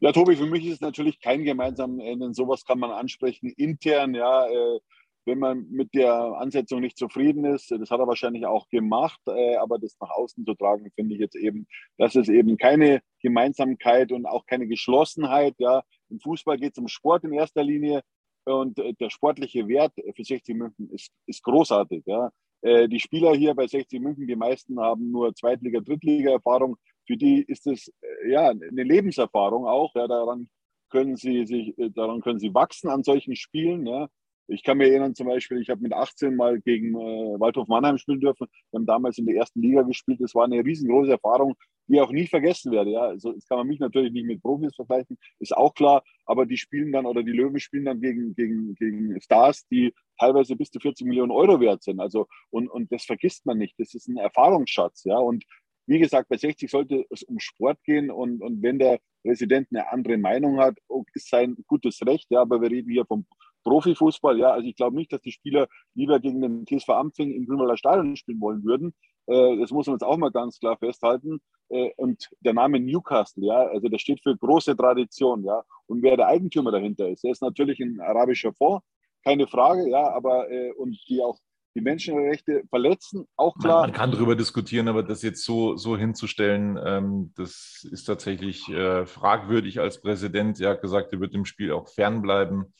Ja, 0.00 0.12
Tobi, 0.12 0.36
für 0.36 0.46
mich 0.46 0.64
ist 0.64 0.74
es 0.74 0.80
natürlich 0.80 1.20
kein 1.20 1.44
gemeinsam, 1.44 1.98
denn 1.98 2.32
sowas 2.32 2.64
kann 2.64 2.78
man 2.78 2.90
ansprechen 2.90 3.50
intern, 3.50 4.14
ja. 4.14 4.46
Äh, 4.46 4.80
wenn 5.26 5.40
man 5.40 5.66
mit 5.70 5.92
der 5.94 6.12
Ansetzung 6.12 6.80
nicht 6.80 6.96
zufrieden 6.96 7.44
ist, 7.44 7.70
das 7.70 7.90
hat 7.90 7.98
er 7.98 8.06
wahrscheinlich 8.06 8.46
auch 8.46 8.68
gemacht, 8.68 9.20
äh, 9.26 9.56
aber 9.56 9.78
das 9.78 9.96
nach 10.00 10.10
außen 10.10 10.44
zu 10.44 10.54
tragen, 10.54 10.90
finde 10.94 11.14
ich 11.14 11.20
jetzt 11.20 11.36
eben, 11.36 11.66
dass 11.98 12.14
es 12.14 12.28
eben 12.28 12.56
keine 12.56 13.00
Gemeinsamkeit 13.20 14.12
und 14.12 14.24
auch 14.26 14.46
keine 14.46 14.68
Geschlossenheit. 14.68 15.54
Ja, 15.58 15.82
im 16.08 16.20
Fußball 16.20 16.58
geht 16.58 16.72
es 16.72 16.78
um 16.78 16.88
Sport 16.88 17.24
in 17.24 17.32
erster 17.32 17.64
Linie 17.64 18.02
und 18.44 18.78
äh, 18.78 18.94
der 18.94 19.10
sportliche 19.10 19.66
Wert 19.66 19.92
für 20.14 20.24
60 20.24 20.54
München 20.54 20.90
ist, 20.90 21.10
ist 21.26 21.42
großartig. 21.42 22.04
Ja. 22.06 22.30
Äh, 22.62 22.88
die 22.88 23.00
Spieler 23.00 23.34
hier 23.34 23.54
bei 23.54 23.66
60 23.66 24.00
München, 24.00 24.28
die 24.28 24.36
meisten 24.36 24.78
haben 24.78 25.10
nur 25.10 25.34
Zweitliga-, 25.34 25.80
Drittliga-Erfahrung. 25.80 26.76
Für 27.04 27.16
die 27.16 27.42
ist 27.42 27.66
es 27.66 27.92
ja 28.28 28.50
eine 28.50 28.82
Lebenserfahrung 28.82 29.66
auch. 29.66 29.92
Ja, 29.96 30.06
daran 30.06 30.48
können 30.88 31.16
sie 31.16 31.46
sich, 31.46 31.74
daran 31.94 32.20
können 32.20 32.38
sie 32.38 32.54
wachsen 32.54 32.88
an 32.88 33.02
solchen 33.02 33.34
Spielen. 33.34 33.86
Ja. 33.86 34.08
Ich 34.48 34.62
kann 34.62 34.78
mir 34.78 34.88
erinnern, 34.88 35.14
zum 35.14 35.26
Beispiel, 35.26 35.60
ich 35.60 35.70
habe 35.70 35.80
mit 35.80 35.92
18 35.92 36.36
mal 36.36 36.60
gegen 36.60 36.94
äh, 36.94 37.40
Waldhof 37.40 37.66
Mannheim 37.66 37.98
spielen 37.98 38.20
dürfen. 38.20 38.46
Wir 38.70 38.78
haben 38.78 38.86
damals 38.86 39.18
in 39.18 39.26
der 39.26 39.36
ersten 39.36 39.60
Liga 39.60 39.82
gespielt. 39.82 40.20
Das 40.20 40.34
war 40.34 40.44
eine 40.44 40.64
riesengroße 40.64 41.10
Erfahrung, 41.10 41.54
die 41.88 42.00
auch 42.00 42.12
nie 42.12 42.26
vergessen 42.26 42.70
werde. 42.70 42.90
Ja, 42.90 43.00
also 43.00 43.32
jetzt 43.32 43.48
kann 43.48 43.58
man 43.58 43.66
mich 43.66 43.80
natürlich 43.80 44.12
nicht 44.12 44.26
mit 44.26 44.42
Profis 44.42 44.74
vergleichen, 44.74 45.18
ist 45.40 45.56
auch 45.56 45.74
klar. 45.74 46.04
Aber 46.26 46.46
die 46.46 46.56
spielen 46.56 46.92
dann 46.92 47.06
oder 47.06 47.22
die 47.22 47.32
Löwen 47.32 47.58
spielen 47.58 47.86
dann 47.86 48.00
gegen, 48.00 48.34
gegen, 48.34 48.74
gegen 48.76 49.20
Stars, 49.20 49.66
die 49.68 49.92
teilweise 50.18 50.54
bis 50.54 50.70
zu 50.70 50.78
40 50.78 51.06
Millionen 51.06 51.32
Euro 51.32 51.60
wert 51.60 51.82
sind. 51.82 52.00
Also 52.00 52.26
und, 52.50 52.68
und 52.68 52.92
das 52.92 53.04
vergisst 53.04 53.46
man 53.46 53.58
nicht. 53.58 53.74
Das 53.78 53.94
ist 53.94 54.08
ein 54.08 54.16
Erfahrungsschatz. 54.16 55.04
Ja, 55.04 55.18
und 55.18 55.44
wie 55.86 55.98
gesagt, 55.98 56.28
bei 56.28 56.36
60 56.36 56.70
sollte 56.70 57.04
es 57.10 57.22
um 57.22 57.38
Sport 57.38 57.82
gehen 57.84 58.10
und, 58.10 58.42
und 58.42 58.62
wenn 58.62 58.78
der 58.78 58.98
Präsident 59.22 59.68
eine 59.70 59.90
andere 59.90 60.18
Meinung 60.18 60.58
hat, 60.58 60.78
ist 61.14 61.30
sein 61.30 61.56
gutes 61.66 62.00
Recht. 62.04 62.26
Ja, 62.30 62.42
aber 62.42 62.60
wir 62.60 62.70
reden 62.70 62.90
hier 62.90 63.06
vom 63.06 63.26
Profifußball, 63.66 64.38
ja, 64.38 64.52
also 64.52 64.68
ich 64.68 64.76
glaube 64.76 64.94
nicht, 64.94 65.12
dass 65.12 65.20
die 65.22 65.32
Spieler 65.32 65.66
lieber 65.94 66.20
gegen 66.20 66.40
den 66.40 66.64
TSV 66.64 66.90
Ampfing 66.90 67.32
im 67.32 67.46
Grünwalder 67.46 67.76
Stadion 67.76 68.14
spielen 68.14 68.40
wollen 68.40 68.64
würden. 68.64 68.94
Äh, 69.26 69.58
das 69.58 69.72
muss 69.72 69.88
man 69.88 69.96
jetzt 69.96 70.04
auch 70.04 70.16
mal 70.16 70.30
ganz 70.30 70.60
klar 70.60 70.76
festhalten. 70.78 71.40
Äh, 71.68 71.90
und 71.96 72.30
der 72.40 72.54
Name 72.54 72.78
Newcastle, 72.78 73.44
ja, 73.44 73.66
also 73.66 73.88
der 73.88 73.98
steht 73.98 74.22
für 74.22 74.36
große 74.36 74.76
Tradition, 74.76 75.42
ja. 75.44 75.64
Und 75.86 76.04
wer 76.04 76.16
der 76.16 76.28
Eigentümer 76.28 76.70
dahinter 76.70 77.08
ist, 77.08 77.24
der 77.24 77.32
ist 77.32 77.42
natürlich 77.42 77.80
ein 77.80 78.00
arabischer 78.00 78.52
Fonds, 78.52 78.86
keine 79.24 79.48
Frage, 79.48 79.90
ja, 79.90 80.12
aber 80.12 80.48
äh, 80.48 80.70
und 80.72 80.96
die 81.08 81.20
auch 81.20 81.36
die 81.74 81.80
Menschenrechte 81.82 82.62
verletzen, 82.70 83.26
auch 83.36 83.58
klar. 83.58 83.80
Man, 83.80 83.90
man 83.90 83.98
kann 83.98 84.12
darüber 84.12 84.36
diskutieren, 84.36 84.86
aber 84.86 85.02
das 85.02 85.22
jetzt 85.22 85.44
so, 85.44 85.76
so 85.76 85.96
hinzustellen, 85.96 86.78
ähm, 86.82 87.32
das 87.36 87.86
ist 87.90 88.04
tatsächlich 88.04 88.68
äh, 88.68 89.04
fragwürdig 89.04 89.80
als 89.80 90.00
Präsident. 90.00 90.60
Er 90.60 90.70
hat 90.70 90.82
gesagt, 90.82 91.12
er 91.12 91.20
wird 91.20 91.34
dem 91.34 91.44
Spiel 91.44 91.72
auch 91.72 91.88
fernbleiben. 91.88 92.72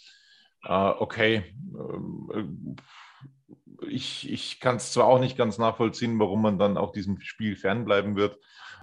Äh, 0.66 0.92
okay, 0.98 1.44
ähm, 1.78 2.76
ich, 3.88 4.30
ich 4.30 4.60
kann 4.60 4.76
es 4.76 4.92
zwar 4.92 5.06
auch 5.06 5.20
nicht 5.20 5.36
ganz 5.36 5.58
nachvollziehen, 5.58 6.18
warum 6.18 6.42
man 6.42 6.58
dann 6.58 6.76
auch 6.76 6.92
diesem 6.92 7.20
Spiel 7.20 7.56
fernbleiben 7.56 8.16
wird. 8.16 8.38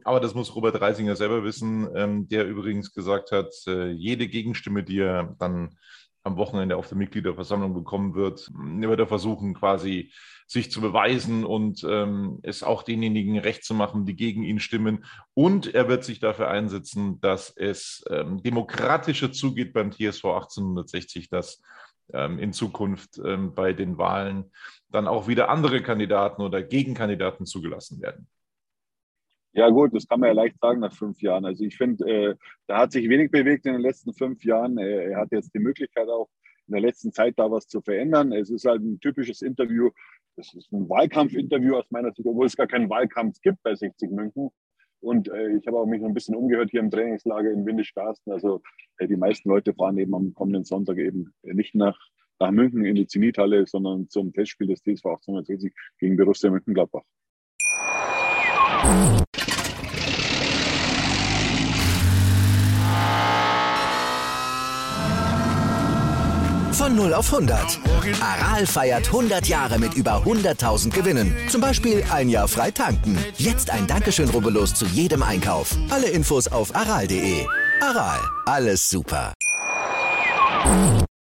Aber 0.05 0.19
das 0.19 0.33
muss 0.33 0.55
Robert 0.55 0.79
Reisinger 0.79 1.15
selber 1.15 1.43
wissen, 1.43 1.89
ähm, 1.95 2.27
der 2.27 2.45
übrigens 2.45 2.93
gesagt 2.93 3.31
hat, 3.31 3.53
äh, 3.67 3.89
jede 3.89 4.27
Gegenstimme, 4.27 4.83
die 4.83 4.99
er 4.99 5.35
dann 5.39 5.77
am 6.23 6.37
Wochenende 6.37 6.77
auf 6.77 6.87
der 6.87 6.97
Mitgliederversammlung 6.97 7.73
bekommen 7.73 8.15
wird, 8.15 8.49
wird 8.53 8.99
er 8.99 9.07
versuchen, 9.07 9.53
quasi 9.53 10.11
sich 10.47 10.71
zu 10.71 10.81
beweisen 10.81 11.43
und 11.43 11.85
ähm, 11.87 12.39
es 12.43 12.63
auch 12.63 12.83
denjenigen 12.83 13.37
recht 13.39 13.63
zu 13.63 13.73
machen, 13.73 14.05
die 14.05 14.15
gegen 14.15 14.43
ihn 14.43 14.59
stimmen. 14.59 15.05
Und 15.33 15.73
er 15.73 15.89
wird 15.89 16.03
sich 16.03 16.19
dafür 16.19 16.49
einsetzen, 16.49 17.19
dass 17.19 17.49
es 17.55 18.03
ähm, 18.09 18.41
demokratischer 18.41 19.31
zugeht 19.31 19.73
beim 19.73 19.91
TSV 19.91 20.25
1860, 20.25 21.29
dass 21.29 21.61
ähm, 22.13 22.39
in 22.39 22.53
Zukunft 22.53 23.19
ähm, 23.23 23.53
bei 23.53 23.73
den 23.73 23.97
Wahlen 23.97 24.51
dann 24.89 25.07
auch 25.07 25.27
wieder 25.27 25.49
andere 25.49 25.81
Kandidaten 25.81 26.41
oder 26.41 26.61
Gegenkandidaten 26.61 27.45
zugelassen 27.45 28.01
werden. 28.01 28.27
Ja 29.53 29.69
gut, 29.69 29.95
das 29.95 30.07
kann 30.07 30.19
man 30.19 30.29
ja 30.29 30.33
leicht 30.33 30.59
sagen 30.59 30.79
nach 30.79 30.93
fünf 30.93 31.21
Jahren. 31.21 31.45
Also 31.45 31.63
ich 31.63 31.77
finde, 31.77 32.05
äh, 32.09 32.35
da 32.67 32.79
hat 32.79 32.91
sich 32.91 33.07
wenig 33.07 33.29
bewegt 33.29 33.65
in 33.67 33.73
den 33.73 33.81
letzten 33.81 34.13
fünf 34.13 34.43
Jahren. 34.43 34.79
Äh, 34.79 35.11
er 35.11 35.19
hat 35.19 35.31
jetzt 35.31 35.53
die 35.53 35.59
Möglichkeit 35.59 36.09
auch 36.09 36.27
in 36.67 36.71
der 36.73 36.81
letzten 36.81 37.11
Zeit 37.13 37.35
da 37.37 37.51
was 37.51 37.67
zu 37.67 37.81
verändern. 37.81 38.31
Es 38.33 38.49
ist 38.49 38.65
halt 38.65 38.81
ein 38.81 38.99
typisches 38.99 39.43
Interview. 39.43 39.91
Das 40.35 40.51
ist 40.55 40.71
ein 40.71 40.89
Wahlkampfinterview 40.89 41.75
aus 41.75 41.85
meiner 41.91 42.11
Sicht, 42.13 42.27
obwohl 42.27 42.47
es 42.47 42.55
gar 42.55 42.65
keinen 42.65 42.89
Wahlkampf 42.89 43.39
gibt 43.41 43.61
bei 43.61 43.75
60 43.75 44.09
München. 44.09 44.49
Und 45.01 45.29
äh, 45.29 45.49
ich 45.57 45.67
habe 45.67 45.77
auch 45.77 45.85
mich 45.85 46.03
ein 46.03 46.15
bisschen 46.15 46.35
umgehört 46.35 46.71
hier 46.71 46.79
im 46.79 46.89
Trainingslager 46.89 47.51
in 47.51 47.65
Windischgarsten. 47.65 48.33
Also 48.33 48.63
äh, 48.97 49.07
die 49.07 49.17
meisten 49.17 49.49
Leute 49.49 49.73
fahren 49.75 49.99
eben 49.99 50.15
am 50.15 50.33
kommenden 50.33 50.63
Sonntag 50.63 50.97
eben 50.97 51.31
nicht 51.43 51.75
nach, 51.75 51.99
nach 52.39 52.49
München 52.49 52.85
in 52.85 52.95
die 52.95 53.05
Zenithalle, 53.05 53.67
sondern 53.67 54.09
zum 54.09 54.33
Testspiel 54.33 54.67
des 54.67 54.79
TSV 54.79 55.05
1860 55.05 55.73
gegen 55.99 56.17
Borussia 56.17 56.49
Mönchengladbach. 56.49 57.03
Von 66.93 67.05
0 67.05 67.13
auf 67.15 67.33
100. 67.33 67.79
Aral 68.21 68.67
feiert 68.67 69.07
100 69.07 69.47
Jahre 69.47 69.79
mit 69.79 69.95
über 69.95 70.21
100.000 70.25 70.93
Gewinnen. 70.93 71.35
Zum 71.49 71.59
Beispiel 71.59 72.03
ein 72.11 72.29
Jahr 72.29 72.47
frei 72.47 72.69
tanken. 72.69 73.17
Jetzt 73.35 73.71
ein 73.71 73.87
Dankeschön, 73.87 74.29
rubbellos 74.29 74.75
zu 74.75 74.85
jedem 74.85 75.23
Einkauf. 75.23 75.75
Alle 75.89 76.09
Infos 76.09 76.47
auf 76.47 76.75
aral.de. 76.75 77.47
Aral, 77.81 78.19
alles 78.45 78.87
super. 78.87 79.33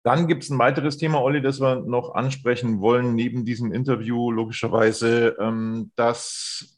Dann 0.04 0.28
gibt 0.28 0.44
es 0.44 0.50
ein 0.50 0.58
weiteres 0.58 0.96
Thema, 0.96 1.22
Olli, 1.22 1.42
das 1.42 1.60
wir 1.60 1.82
noch 1.82 2.16
ansprechen 2.16 2.80
wollen, 2.80 3.14
neben 3.14 3.44
diesem 3.44 3.74
Interview, 3.74 4.32
logischerweise, 4.32 5.36
ähm, 5.38 5.92
das 5.98 6.77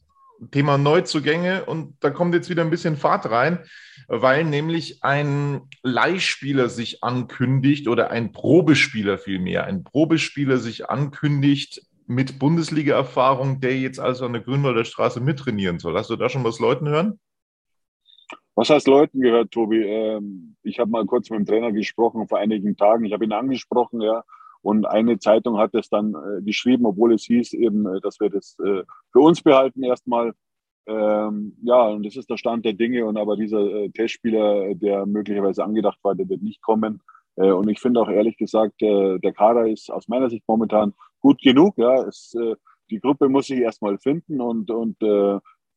Thema 0.50 0.78
Neuzugänge 0.78 1.64
und 1.66 1.94
da 2.00 2.10
kommt 2.10 2.34
jetzt 2.34 2.48
wieder 2.48 2.62
ein 2.62 2.70
bisschen 2.70 2.96
Fahrt 2.96 3.30
rein, 3.30 3.60
weil 4.08 4.44
nämlich 4.44 5.02
ein 5.02 5.62
Leihspieler 5.82 6.68
sich 6.68 7.04
ankündigt 7.04 7.88
oder 7.88 8.10
ein 8.10 8.32
Probespieler 8.32 9.18
vielmehr, 9.18 9.64
ein 9.64 9.84
Probespieler 9.84 10.58
sich 10.58 10.88
ankündigt 10.88 11.82
mit 12.06 12.38
Bundesliga-Erfahrung, 12.38 13.60
der 13.60 13.78
jetzt 13.78 14.00
also 14.00 14.26
an 14.26 14.32
der 14.32 14.42
Grünwalder 14.42 14.84
Straße 14.84 15.20
mittrainieren 15.20 15.78
soll. 15.78 15.96
Hast 15.96 16.10
du 16.10 16.16
da 16.16 16.28
schon 16.28 16.42
was 16.44 16.58
Leuten 16.58 16.88
hören? 16.88 17.20
Was 18.56 18.68
heißt 18.68 18.88
Leuten 18.88 19.20
gehört, 19.20 19.52
Tobi? 19.52 19.82
Ähm, 19.82 20.56
ich 20.62 20.80
habe 20.80 20.90
mal 20.90 21.06
kurz 21.06 21.30
mit 21.30 21.38
dem 21.38 21.46
Trainer 21.46 21.72
gesprochen 21.72 22.26
vor 22.28 22.38
einigen 22.38 22.76
Tagen. 22.76 23.04
Ich 23.04 23.12
habe 23.12 23.24
ihn 23.24 23.32
angesprochen, 23.32 24.00
ja. 24.00 24.24
Und 24.62 24.86
eine 24.86 25.18
Zeitung 25.18 25.58
hat 25.58 25.74
es 25.74 25.88
dann 25.88 26.14
äh, 26.14 26.42
geschrieben, 26.42 26.86
obwohl 26.86 27.14
es 27.14 27.24
hieß 27.24 27.54
eben, 27.54 27.86
äh, 27.86 28.00
dass 28.00 28.20
wir 28.20 28.30
das 28.30 28.56
äh, 28.58 28.82
für 29.12 29.20
uns 29.20 29.42
behalten 29.42 29.82
erstmal. 29.82 30.32
Ähm, 30.86 31.56
ja, 31.62 31.88
und 31.88 32.04
das 32.04 32.16
ist 32.16 32.28
der 32.28 32.36
Stand 32.36 32.64
der 32.64 32.74
Dinge. 32.74 33.06
Und 33.06 33.16
aber 33.16 33.36
dieser 33.36 33.60
äh, 33.60 33.90
Testspieler, 33.90 34.74
der 34.74 35.06
möglicherweise 35.06 35.64
angedacht 35.64 35.98
war, 36.02 36.14
der 36.14 36.28
wird 36.28 36.42
nicht 36.42 36.60
kommen. 36.62 37.00
Äh, 37.36 37.52
und 37.52 37.68
ich 37.68 37.80
finde 37.80 38.00
auch 38.00 38.08
ehrlich 38.08 38.36
gesagt, 38.36 38.82
äh, 38.82 39.18
der 39.18 39.32
Kader 39.32 39.66
ist 39.66 39.90
aus 39.90 40.08
meiner 40.08 40.28
Sicht 40.28 40.44
momentan 40.46 40.94
gut 41.20 41.40
genug. 41.40 41.76
Ja, 41.78 42.02
es, 42.06 42.34
die 42.90 43.00
Gruppe 43.00 43.28
muss 43.28 43.46
sich 43.46 43.60
erstmal 43.60 43.98
finden. 43.98 44.40
Und, 44.40 44.70
und 44.70 44.96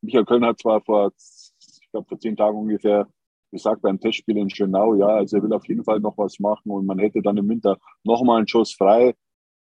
Michael 0.00 0.24
Köln 0.24 0.44
hat 0.44 0.58
zwar 0.58 0.80
vor, 0.80 1.12
ich 1.16 1.90
glaube, 1.90 2.08
vor 2.08 2.18
zehn 2.18 2.34
Tagen 2.34 2.56
ungefähr 2.56 3.06
gesagt 3.54 3.80
beim 3.82 3.98
Testspiel 3.98 4.36
in 4.36 4.50
Schönau, 4.50 4.94
ja, 4.96 5.06
also 5.06 5.38
er 5.38 5.42
will 5.42 5.52
auf 5.54 5.66
jeden 5.66 5.84
Fall 5.84 6.00
noch 6.00 6.18
was 6.18 6.38
machen 6.38 6.70
und 6.70 6.84
man 6.84 6.98
hätte 6.98 7.22
dann 7.22 7.38
im 7.38 7.48
Winter 7.48 7.78
nochmal 8.04 8.38
einen 8.38 8.48
Schuss 8.48 8.74
frei. 8.74 9.14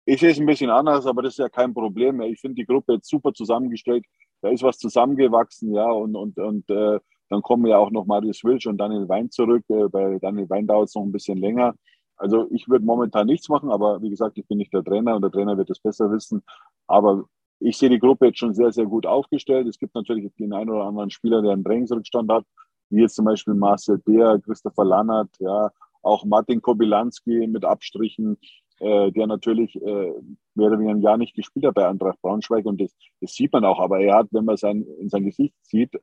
Ich 0.05 0.19
sehe 0.19 0.31
es 0.31 0.39
ein 0.39 0.47
bisschen 0.47 0.71
anders, 0.71 1.05
aber 1.05 1.21
das 1.21 1.33
ist 1.33 1.39
ja 1.39 1.49
kein 1.49 1.73
Problem. 1.73 2.21
Ich 2.21 2.39
finde 2.41 2.55
die 2.55 2.65
Gruppe 2.65 2.93
jetzt 2.93 3.09
super 3.09 3.33
zusammengestellt. 3.33 4.03
Da 4.41 4.49
ist 4.49 4.63
was 4.63 4.79
zusammengewachsen, 4.79 5.73
ja, 5.75 5.91
und, 5.91 6.15
und, 6.15 6.39
und 6.39 6.67
äh, 6.71 6.99
dann 7.29 7.41
kommen 7.43 7.67
ja 7.67 7.77
auch 7.77 7.91
noch 7.91 8.05
Marius 8.05 8.43
Wilsch 8.43 8.65
und 8.65 8.79
Daniel 8.79 9.07
Wein 9.07 9.29
zurück. 9.29 9.63
Äh, 9.69 9.87
bei 9.89 10.17
Daniel 10.19 10.49
Wein 10.49 10.65
dauert 10.65 10.89
es 10.89 10.95
noch 10.95 11.03
ein 11.03 11.11
bisschen 11.11 11.37
länger. 11.37 11.75
Also 12.17 12.47
ich 12.51 12.67
würde 12.67 12.85
momentan 12.85 13.27
nichts 13.27 13.47
machen, 13.49 13.71
aber 13.71 14.01
wie 14.01 14.09
gesagt, 14.09 14.37
ich 14.37 14.47
bin 14.47 14.57
nicht 14.57 14.73
der 14.73 14.83
Trainer 14.83 15.15
und 15.15 15.21
der 15.21 15.31
Trainer 15.31 15.57
wird 15.57 15.69
es 15.69 15.79
besser 15.79 16.11
wissen. 16.11 16.43
Aber 16.87 17.25
ich 17.59 17.77
sehe 17.77 17.89
die 17.89 17.99
Gruppe 17.99 18.27
jetzt 18.27 18.39
schon 18.39 18.53
sehr, 18.53 18.71
sehr 18.71 18.85
gut 18.85 19.05
aufgestellt. 19.05 19.67
Es 19.67 19.77
gibt 19.77 19.95
natürlich 19.95 20.33
den 20.35 20.53
einen 20.53 20.69
oder 20.71 20.85
anderen 20.85 21.09
Spieler, 21.11 21.41
der 21.41 21.51
einen 21.51 21.63
Trainingsrückstand 21.63 22.31
hat 22.31 22.45
wie 22.91 23.01
jetzt 23.01 23.15
zum 23.15 23.25
Beispiel 23.25 23.53
Marcel 23.53 23.97
Beer, 23.97 24.39
Christopher 24.43 24.85
Lannert, 24.85 25.29
ja, 25.39 25.71
auch 26.01 26.25
Martin 26.25 26.61
Kobilanski 26.61 27.47
mit 27.47 27.65
Abstrichen, 27.65 28.37
äh, 28.79 29.11
der 29.11 29.27
natürlich 29.27 29.75
äh, 29.75 30.13
mehr 30.55 30.67
oder 30.67 30.79
weniger 30.79 30.95
ein 30.95 31.01
Jahr 31.01 31.17
nicht 31.17 31.35
gespielt 31.35 31.65
hat 31.65 31.75
bei 31.75 31.87
Eintracht 31.87 32.21
Braunschweig 32.21 32.65
und 32.65 32.81
das, 32.81 32.95
das 33.19 33.33
sieht 33.33 33.53
man 33.53 33.65
auch. 33.65 33.79
Aber 33.79 33.99
er 33.99 34.15
hat, 34.15 34.27
wenn 34.31 34.45
man 34.45 34.57
sein, 34.57 34.85
in 34.99 35.09
sein 35.09 35.23
Gesicht 35.23 35.55
sieht, 35.61 35.93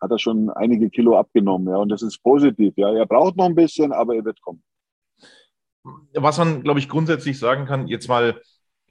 hat 0.00 0.10
er 0.10 0.18
schon 0.18 0.50
einige 0.50 0.90
Kilo 0.90 1.16
abgenommen, 1.16 1.68
ja, 1.68 1.76
und 1.76 1.88
das 1.90 2.02
ist 2.02 2.18
positiv, 2.22 2.74
ja. 2.76 2.92
Er 2.92 3.06
braucht 3.06 3.36
noch 3.36 3.44
ein 3.46 3.54
bisschen, 3.54 3.92
aber 3.92 4.16
er 4.16 4.24
wird 4.24 4.40
kommen. 4.40 4.62
Was 6.14 6.38
man, 6.38 6.62
glaube 6.62 6.80
ich, 6.80 6.88
grundsätzlich 6.88 7.38
sagen 7.38 7.66
kann, 7.66 7.88
jetzt 7.88 8.08
mal 8.08 8.40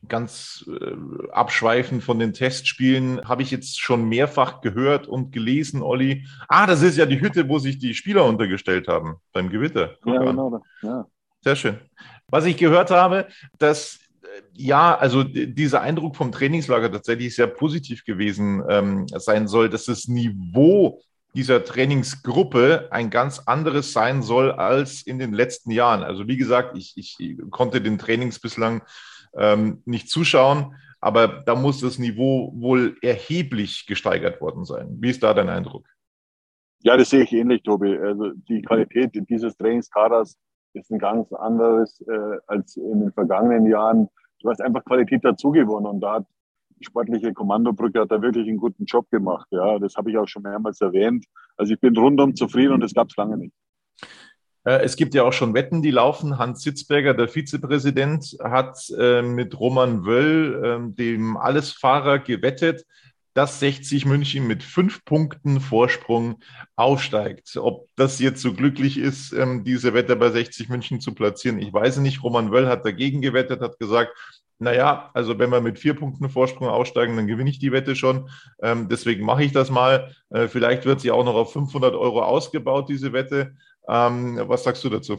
ganz 0.08 0.65
äh, 0.67 0.96
abschweifend 1.31 2.03
von 2.03 2.20
den 2.20 2.34
Testspielen, 2.34 3.27
habe 3.27 3.43
ich 3.43 3.51
jetzt 3.51 3.79
schon 3.79 4.10
mehrfach 4.10 4.62
gehört 4.62 5.08
und 5.08 5.31
gelesen, 5.31 5.81
Olli. 5.81 6.25
Ah, 6.48 6.65
das 6.65 6.81
ist 6.81 6.98
ja 6.98 7.05
die 7.05 7.22
Hütte, 7.22 7.48
wo 7.48 7.60
sich 7.60 7.77
die 7.77 7.93
Spieler 7.93 8.25
untergestellt 8.25 8.88
haben 8.88 9.17
beim 9.31 9.50
Gewitter. 9.50 9.96
Guck 10.01 10.15
ja, 10.15 10.24
genau. 10.24 10.62
Ja. 10.81 11.05
Sehr 11.41 11.55
schön. 11.55 11.79
Was 12.27 12.46
ich 12.46 12.58
gehört 12.58 12.91
habe, 12.91 13.27
dass 13.58 14.00
äh, 14.24 14.27
ja, 14.53 14.96
also 14.96 15.24
dieser 15.24 15.81
Eindruck 15.81 16.15
vom 16.15 16.31
Trainingslager 16.31 16.91
tatsächlich 16.91 17.36
sehr 17.36 17.48
positiv 17.48 18.03
gewesen 18.05 18.63
ähm, 18.70 19.08
sein 19.08 19.48
soll, 19.48 19.70
dass 19.70 19.86
das 19.86 20.08
Niveau 20.08 21.01
dieser 21.34 21.63
Trainingsgruppe 21.63 22.89
ein 22.91 23.10
ganz 23.10 23.39
anderes 23.39 23.93
sein 23.93 24.22
soll 24.22 24.51
als 24.51 25.01
in 25.01 25.17
den 25.17 25.34
letzten 25.34 25.72
Jahren. 25.72 26.03
Also 26.03 26.27
wie 26.27 26.38
gesagt, 26.38 26.77
ich, 26.77 26.93
ich 26.98 27.38
konnte 27.51 27.81
den 27.81 27.98
Trainings 27.98 28.39
bislang 28.39 28.81
ähm, 29.35 29.81
nicht 29.85 30.09
zuschauen. 30.09 30.75
aber 31.00 31.43
da 31.45 31.55
muss 31.55 31.79
das 31.79 31.97
Niveau 31.97 32.53
wohl 32.55 32.95
erheblich 33.01 33.88
gesteigert 33.88 34.39
worden 34.39 34.65
sein. 34.65 34.97
Wie 35.00 35.09
ist 35.09 35.23
da 35.23 35.33
dein 35.33 35.50
Eindruck? 35.50 35.88
Ja, 36.83 36.97
das 36.97 37.09
sehe 37.09 37.23
ich 37.23 37.33
ähnlich, 37.33 37.63
Tobi. 37.63 37.97
Also 37.97 38.31
die 38.50 38.61
Qualität 38.61 39.11
dieses 39.29 39.55
Trainingskaders 39.57 40.38
ist 40.73 40.91
ein 40.91 41.00
ganz 41.00 41.31
anderes 41.33 42.01
äh, 42.01 42.38
als 42.47 42.75
in 42.75 43.00
den 43.01 43.11
vergangenen 43.13 43.67
Jahren. 43.67 44.07
Du 44.41 44.50
hast 44.50 44.61
einfach 44.61 44.83
Qualität 44.85 45.23
dazugewonnen 45.23 45.89
und 45.89 46.01
da 46.01 46.15
hat 46.15 46.25
die 46.79 46.85
sportliche 46.85 47.33
Kommandobrücke 47.33 48.01
hat 48.01 48.11
da 48.11 48.21
wirklich 48.21 48.47
einen 48.47 48.57
guten 48.57 48.85
Job 48.85 49.09
gemacht. 49.11 49.47
Ja, 49.51 49.77
das 49.77 49.95
habe 49.95 50.09
ich 50.09 50.17
auch 50.17 50.27
schon 50.27 50.41
mehrmals 50.41 50.81
erwähnt. 50.81 51.25
Also 51.55 51.73
ich 51.73 51.79
bin 51.79 51.95
rundum 51.95 52.35
zufrieden 52.35 52.73
und 52.73 52.81
das 52.81 52.93
gab 52.93 53.09
es 53.09 53.15
lange 53.17 53.38
nicht. 53.38 53.53
Äh, 54.63 54.83
es 54.83 54.95
gibt 54.95 55.13
ja 55.13 55.23
auch 55.23 55.33
schon 55.33 55.53
Wetten, 55.53 55.81
die 55.81 55.91
laufen. 55.91 56.37
Hans 56.37 56.61
Sitzberger, 56.61 57.13
der 57.13 57.27
Vizepräsident, 57.27 58.37
hat 58.43 58.77
äh, 58.97 59.21
mit 59.21 59.59
Roman 59.59 60.05
Wöll, 60.05 60.89
äh, 60.91 60.95
dem 60.95 61.37
Allesfahrer, 61.37 62.19
gewettet, 62.19 62.85
dass 63.33 63.59
60 63.59 64.05
München 64.05 64.45
mit 64.45 64.61
fünf 64.61 65.05
Punkten 65.05 65.61
Vorsprung 65.61 66.39
aufsteigt. 66.75 67.55
Ob 67.55 67.87
das 67.95 68.19
jetzt 68.19 68.41
so 68.41 68.53
glücklich 68.53 68.97
ist, 68.97 69.31
ähm, 69.31 69.63
diese 69.63 69.93
Wette 69.93 70.15
bei 70.15 70.29
60 70.29 70.67
München 70.69 70.99
zu 70.99 71.13
platzieren, 71.13 71.59
ich 71.59 71.71
weiß 71.71 71.97
nicht. 71.97 72.23
Roman 72.23 72.51
Wöll 72.51 72.67
hat 72.67 72.85
dagegen 72.85 73.21
gewettet, 73.21 73.61
hat 73.61 73.79
gesagt, 73.79 74.11
naja, 74.59 75.09
also 75.15 75.39
wenn 75.39 75.49
wir 75.49 75.59
mit 75.59 75.79
vier 75.79 75.95
Punkten 75.95 76.29
Vorsprung 76.29 76.67
aussteigen, 76.67 77.15
dann 77.15 77.25
gewinne 77.25 77.49
ich 77.49 77.57
die 77.57 77.71
Wette 77.71 77.95
schon. 77.95 78.29
Ähm, 78.61 78.89
deswegen 78.89 79.25
mache 79.25 79.43
ich 79.43 79.53
das 79.53 79.71
mal. 79.71 80.13
Äh, 80.29 80.47
vielleicht 80.47 80.85
wird 80.85 81.01
sie 81.01 81.09
auch 81.09 81.25
noch 81.25 81.33
auf 81.33 81.51
500 81.51 81.95
Euro 81.95 82.21
ausgebaut, 82.21 82.87
diese 82.87 83.11
Wette. 83.11 83.55
Ähm, 83.91 84.39
was 84.48 84.63
sagst 84.63 84.83
du 84.86 84.89
dazu? 84.89 85.17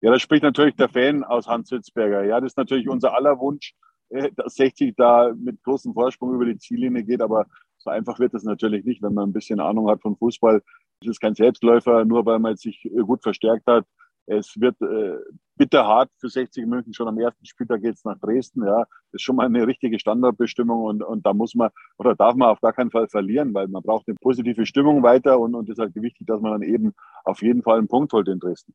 Ja, 0.00 0.12
da 0.12 0.18
spricht 0.20 0.44
natürlich 0.44 0.76
der 0.76 0.88
Fan 0.88 1.24
aus 1.24 1.48
Hans 1.48 1.70
Hitzberger. 1.70 2.22
Ja, 2.24 2.40
das 2.40 2.52
ist 2.52 2.56
natürlich 2.56 2.88
unser 2.88 3.14
aller 3.14 3.36
Wunsch, 3.40 3.74
äh, 4.10 4.30
dass 4.36 4.54
60 4.54 4.94
da 4.96 5.32
mit 5.36 5.60
großem 5.64 5.92
Vorsprung 5.92 6.34
über 6.34 6.44
die 6.44 6.56
Ziellinie 6.56 7.02
geht. 7.02 7.20
Aber 7.20 7.46
so 7.78 7.90
einfach 7.90 8.20
wird 8.20 8.32
es 8.34 8.44
natürlich 8.44 8.84
nicht, 8.84 9.02
wenn 9.02 9.12
man 9.12 9.30
ein 9.30 9.32
bisschen 9.32 9.58
Ahnung 9.58 9.90
hat 9.90 10.02
von 10.02 10.16
Fußball. 10.16 10.62
Es 11.00 11.08
ist 11.08 11.20
kein 11.20 11.34
Selbstläufer, 11.34 12.04
nur 12.04 12.24
weil 12.26 12.38
man 12.38 12.56
sich 12.56 12.88
gut 13.04 13.24
verstärkt 13.24 13.66
hat. 13.66 13.84
Es 14.28 14.60
wird 14.60 14.80
äh, 14.82 15.16
bitterhart 15.56 16.10
für 16.18 16.28
60 16.28 16.66
München. 16.66 16.92
Schon 16.92 17.08
am 17.08 17.18
ersten 17.18 17.44
Spieltag 17.46 17.80
geht 17.80 17.94
es 17.94 18.04
nach 18.04 18.18
Dresden. 18.18 18.62
Ja, 18.62 18.80
das 18.80 19.14
ist 19.14 19.22
schon 19.22 19.36
mal 19.36 19.46
eine 19.46 19.66
richtige 19.66 19.98
Standardbestimmung 19.98 20.82
und, 20.82 21.02
und 21.02 21.24
da 21.24 21.32
muss 21.32 21.54
man 21.54 21.70
oder 21.96 22.14
darf 22.14 22.34
man 22.34 22.50
auf 22.50 22.60
gar 22.60 22.72
keinen 22.72 22.90
Fall 22.90 23.08
verlieren, 23.08 23.54
weil 23.54 23.68
man 23.68 23.82
braucht 23.82 24.06
eine 24.06 24.16
positive 24.20 24.66
Stimmung 24.66 25.02
weiter 25.02 25.40
und, 25.40 25.54
und 25.54 25.68
es 25.68 25.78
ist 25.78 25.82
halt 25.82 25.94
wichtig, 25.94 26.26
dass 26.26 26.40
man 26.40 26.52
dann 26.52 26.62
eben 26.62 26.94
auf 27.24 27.42
jeden 27.42 27.62
Fall 27.62 27.78
einen 27.78 27.88
Punkt 27.88 28.12
holt 28.12 28.28
in 28.28 28.38
Dresden. 28.38 28.74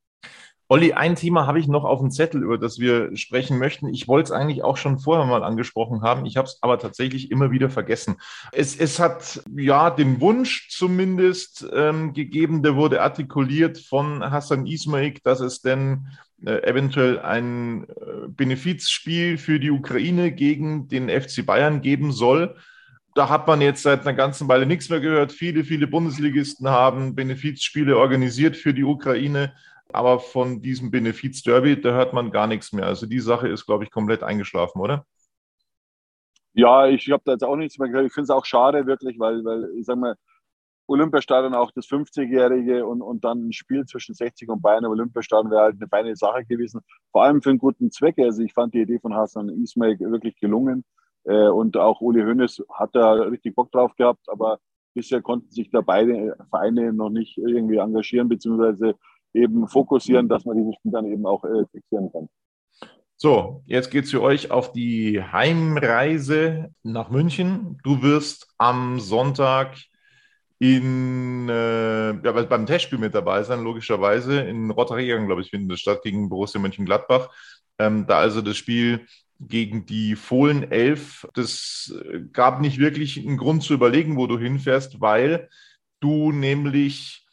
Olli, 0.74 0.94
ein 0.94 1.15
Thema 1.15 1.46
habe 1.46 1.60
ich 1.60 1.68
noch 1.68 1.84
auf 1.84 2.00
dem 2.00 2.10
Zettel, 2.10 2.42
über 2.42 2.58
das 2.58 2.80
wir 2.80 3.15
sprechen 3.15 3.60
möchten. 3.60 3.89
Ich 3.89 4.08
wollte 4.08 4.30
es 4.30 4.32
eigentlich 4.32 4.63
auch 4.63 4.75
schon 4.75 4.98
vorher 4.98 5.24
mal 5.24 5.44
angesprochen 5.44 6.01
haben. 6.01 6.25
Ich 6.25 6.36
habe 6.36 6.48
es 6.48 6.58
aber 6.62 6.80
tatsächlich 6.80 7.30
immer 7.30 7.51
wieder 7.51 7.70
vergessen. 7.70 8.15
Es, 8.51 8.75
es 8.75 8.98
hat 8.98 9.44
ja 9.56 9.92
den 9.92 10.20
Wunsch 10.20 10.70
zumindest 10.72 11.63
ähm, 11.72 12.13
gegeben, 12.13 12.63
der 12.63 12.75
wurde 12.75 13.03
artikuliert 13.03 13.77
von 13.77 14.24
Hassan 14.24 14.65
Ismail, 14.65 15.13
dass 15.24 15.42
es 15.42 15.62
denn 15.62 16.08
äh, 16.44 16.63
eventuell 16.63 17.20
ein 17.20 17.84
äh, 17.84 18.27
Benefizspiel 18.30 19.38
für 19.38 19.60
die 19.60 19.70
Ukraine 19.70 20.32
gegen 20.32 20.88
den 20.88 21.08
FC 21.08 21.46
Bayern 21.46 21.84
geben 21.84 22.12
soll 22.12 22.56
da 23.15 23.30
hat 23.30 23.46
man 23.46 23.62
jetzt 23.62 23.84
seit 23.84 24.01
einer 24.01 24.15
ganzen 24.15 24.48
Weile 24.48 24.65
nichts 24.65 24.89
mehr 24.89 25.00
gehört. 25.00 25.32
Viele, 25.32 25.63
viele 25.63 25.86
Bundesligisten 25.86 26.68
haben 26.68 27.13
Benefizspiele 27.13 27.96
organisiert 27.96 28.58
für 28.58 28.74
die 28.74 28.84
Ukraine 28.84 29.53
aber 29.92 30.20
von 30.20 30.62
diesem 30.62 30.92
Benefiz-Derby, 30.92 31.82
da 31.82 31.94
hört 31.94 32.13
man 32.13 32.32
gar 32.32 32.48
nichts 32.48 32.74
mehr. 32.74 32.86
Also 32.86 33.06
die 33.06 33.20
Sache 33.20 33.48
ist, 33.48 33.66
glaube 33.66 33.84
ich, 33.84 33.92
komplett 33.92 34.24
eingeschlafen, 34.24 34.80
oder? 34.82 35.06
Ja, 36.54 36.88
ich 36.88 37.10
habe 37.12 37.24
da 37.25 37.34
jetzt 37.34 37.44
auch 37.44 37.56
nichts 37.56 37.80
mehr 37.80 37.90
gehört. 37.90 38.08
Ich 38.08 38.13
finde 38.13 38.25
es 38.25 38.30
auch 38.30 38.46
schade, 38.46 38.86
wirklich, 38.86 39.20
weil, 39.20 39.44
weil 39.44 39.70
ich 39.75 39.86
sage 39.86 40.00
mal, 40.00 40.16
Olympiastadion 40.88 41.56
auch 41.56 41.72
das 41.72 41.88
50-Jährige 41.88 42.86
und, 42.86 43.02
und 43.02 43.24
dann 43.24 43.48
ein 43.48 43.54
Spiel 43.54 43.86
zwischen 43.86 44.13
60 44.13 44.50
und 44.50 44.62
Bayern 44.62 44.84
im 44.84 44.92
Olympiastadion 44.92 45.50
wäre 45.52 45.62
halt 45.62 45.75
eine 45.80 45.88
feine 45.88 46.16
Sache 46.16 46.46
gewesen. 46.46 46.82
Vor 47.12 47.24
allem 47.24 47.42
für 47.42 47.50
einen 47.50 47.60
guten 47.60 47.90
Zweck. 47.90 48.20
Also 48.20 48.44
ich 48.44 48.54
fand 48.54 48.74
die 48.74 48.82
Idee 48.82 49.00
von 49.00 49.16
Hassan 49.16 49.50
Ismail 49.50 50.00
wirklich 50.00 50.36
gelungen. 50.40 50.84
Äh, 51.24 51.48
und 51.48 51.78
auch 51.78 52.02
Uli 52.02 52.22
Hoeneß 52.22 52.63
hat 52.70 52.96
da 52.96 53.13
richtig 53.13 53.56
Bock 53.56 53.72
drauf 53.72 53.96
gehabt, 53.96 54.28
aber 54.28 54.60
bisher 54.94 55.22
konnten 55.22 55.50
sich 55.52 55.70
da 55.72 55.81
beide 55.81 56.38
Vereine 56.50 56.94
noch 56.94 57.10
nicht 57.10 57.38
irgendwie 57.38 57.77
engagieren, 57.77 58.27
beziehungsweise 58.27 58.96
eben 59.33 59.67
fokussieren, 59.67 60.27
dass 60.27 60.46
man 60.46 60.57
dieses 60.57 60.75
Spiel 60.75 60.91
dann 60.91 61.05
eben 61.05 61.25
auch 61.25 61.43
äh, 61.43 61.65
fixieren 61.72 62.11
kann. 62.11 62.29
So, 63.15 63.63
jetzt 63.65 63.89
geht 63.89 64.05
es 64.05 64.11
für 64.11 64.22
euch 64.22 64.51
auf 64.51 64.74
die 64.74 65.22
Heimreise 65.24 66.74
nach 66.83 67.09
München. 67.09 67.77
Du 67.83 68.01
wirst 68.01 68.48
am 68.57 69.00
Sonntag 69.00 69.77
in, 70.59 71.48
äh, 71.50 72.13
ja, 72.13 72.31
beim 72.31 72.65
Testspiel 72.65 73.00
mit 73.00 73.15
dabei 73.15 73.43
sein, 73.43 73.63
logischerweise. 73.63 74.41
In 74.41 74.72
Rotterdam, 74.72 75.25
glaube 75.27 75.41
ich, 75.41 75.50
findet 75.50 75.72
das 75.72 75.79
statt 75.79 76.01
gegen 76.03 76.29
Borussia 76.29 76.59
Mönchengladbach. 76.59 77.29
Ähm, 77.79 78.05
da 78.07 78.19
also 78.19 78.41
das 78.41 78.57
Spiel 78.57 79.05
gegen 79.39 79.85
die 79.85 80.15
Fohlen 80.15 80.69
11. 80.72 81.27
Das 81.33 81.93
gab 82.31 82.61
nicht 82.61 82.77
wirklich 82.77 83.17
einen 83.17 83.37
Grund 83.37 83.63
zu 83.63 83.74
überlegen, 83.74 84.17
wo 84.17 84.27
du 84.27 84.37
hinfährst, 84.39 85.01
weil 85.01 85.50
du 86.00 86.31
nämlich 86.31 87.25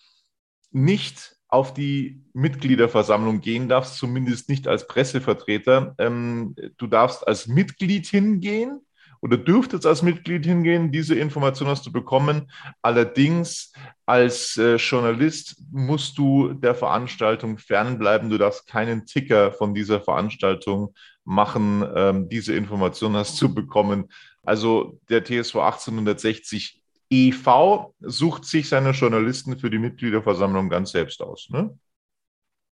nicht 0.73 1.37
auf 1.51 1.75
die 1.75 2.23
Mitgliederversammlung 2.33 3.41
gehen 3.41 3.69
darfst, 3.69 3.97
zumindest 3.97 4.49
nicht 4.49 4.69
als 4.69 4.87
Pressevertreter. 4.87 5.95
Ähm, 5.99 6.55
du 6.77 6.87
darfst 6.87 7.27
als 7.27 7.49
Mitglied 7.49 8.07
hingehen 8.07 8.81
oder 9.21 9.37
dürftest 9.37 9.85
als 9.85 10.03
Mitglied 10.03 10.47
hingehen. 10.47 10.93
Diese 10.93 11.15
Information 11.15 11.69
hast 11.69 11.85
du 11.85 11.93
bekommen. 11.93 12.51
Allerdings 12.83 13.73
als 14.07 14.57
äh, 14.57 14.77
Journalist 14.77 15.57
musst 15.71 16.17
du 16.17 16.55
der 16.55 16.75
Veranstaltung 16.75 17.59
fernbleiben. 17.59 18.31
Du 18.31 18.39
darfst 18.39 18.67
keinen 18.67 19.07
Ticker 19.07 19.53
von 19.53 19.75
dieser 19.75 20.01
Veranstaltung 20.01 20.95
machen. 21.25 21.85
Ähm, 21.95 22.29
diese 22.29 22.55
Information 22.55 23.15
hast 23.15 23.41
du 23.43 23.53
bekommen. 23.53 24.09
Also 24.43 24.99
der 25.11 25.23
TSV 25.25 25.57
1860 25.57 26.80
EV 27.11 27.93
sucht 28.01 28.45
sich 28.45 28.69
seine 28.69 28.91
Journalisten 28.91 29.59
für 29.59 29.71
die 29.71 29.79
Mitgliederversammlung 29.79 30.69
ganz 30.69 30.93
selbst 30.93 31.21
aus. 31.23 31.49
Ne? 31.51 31.77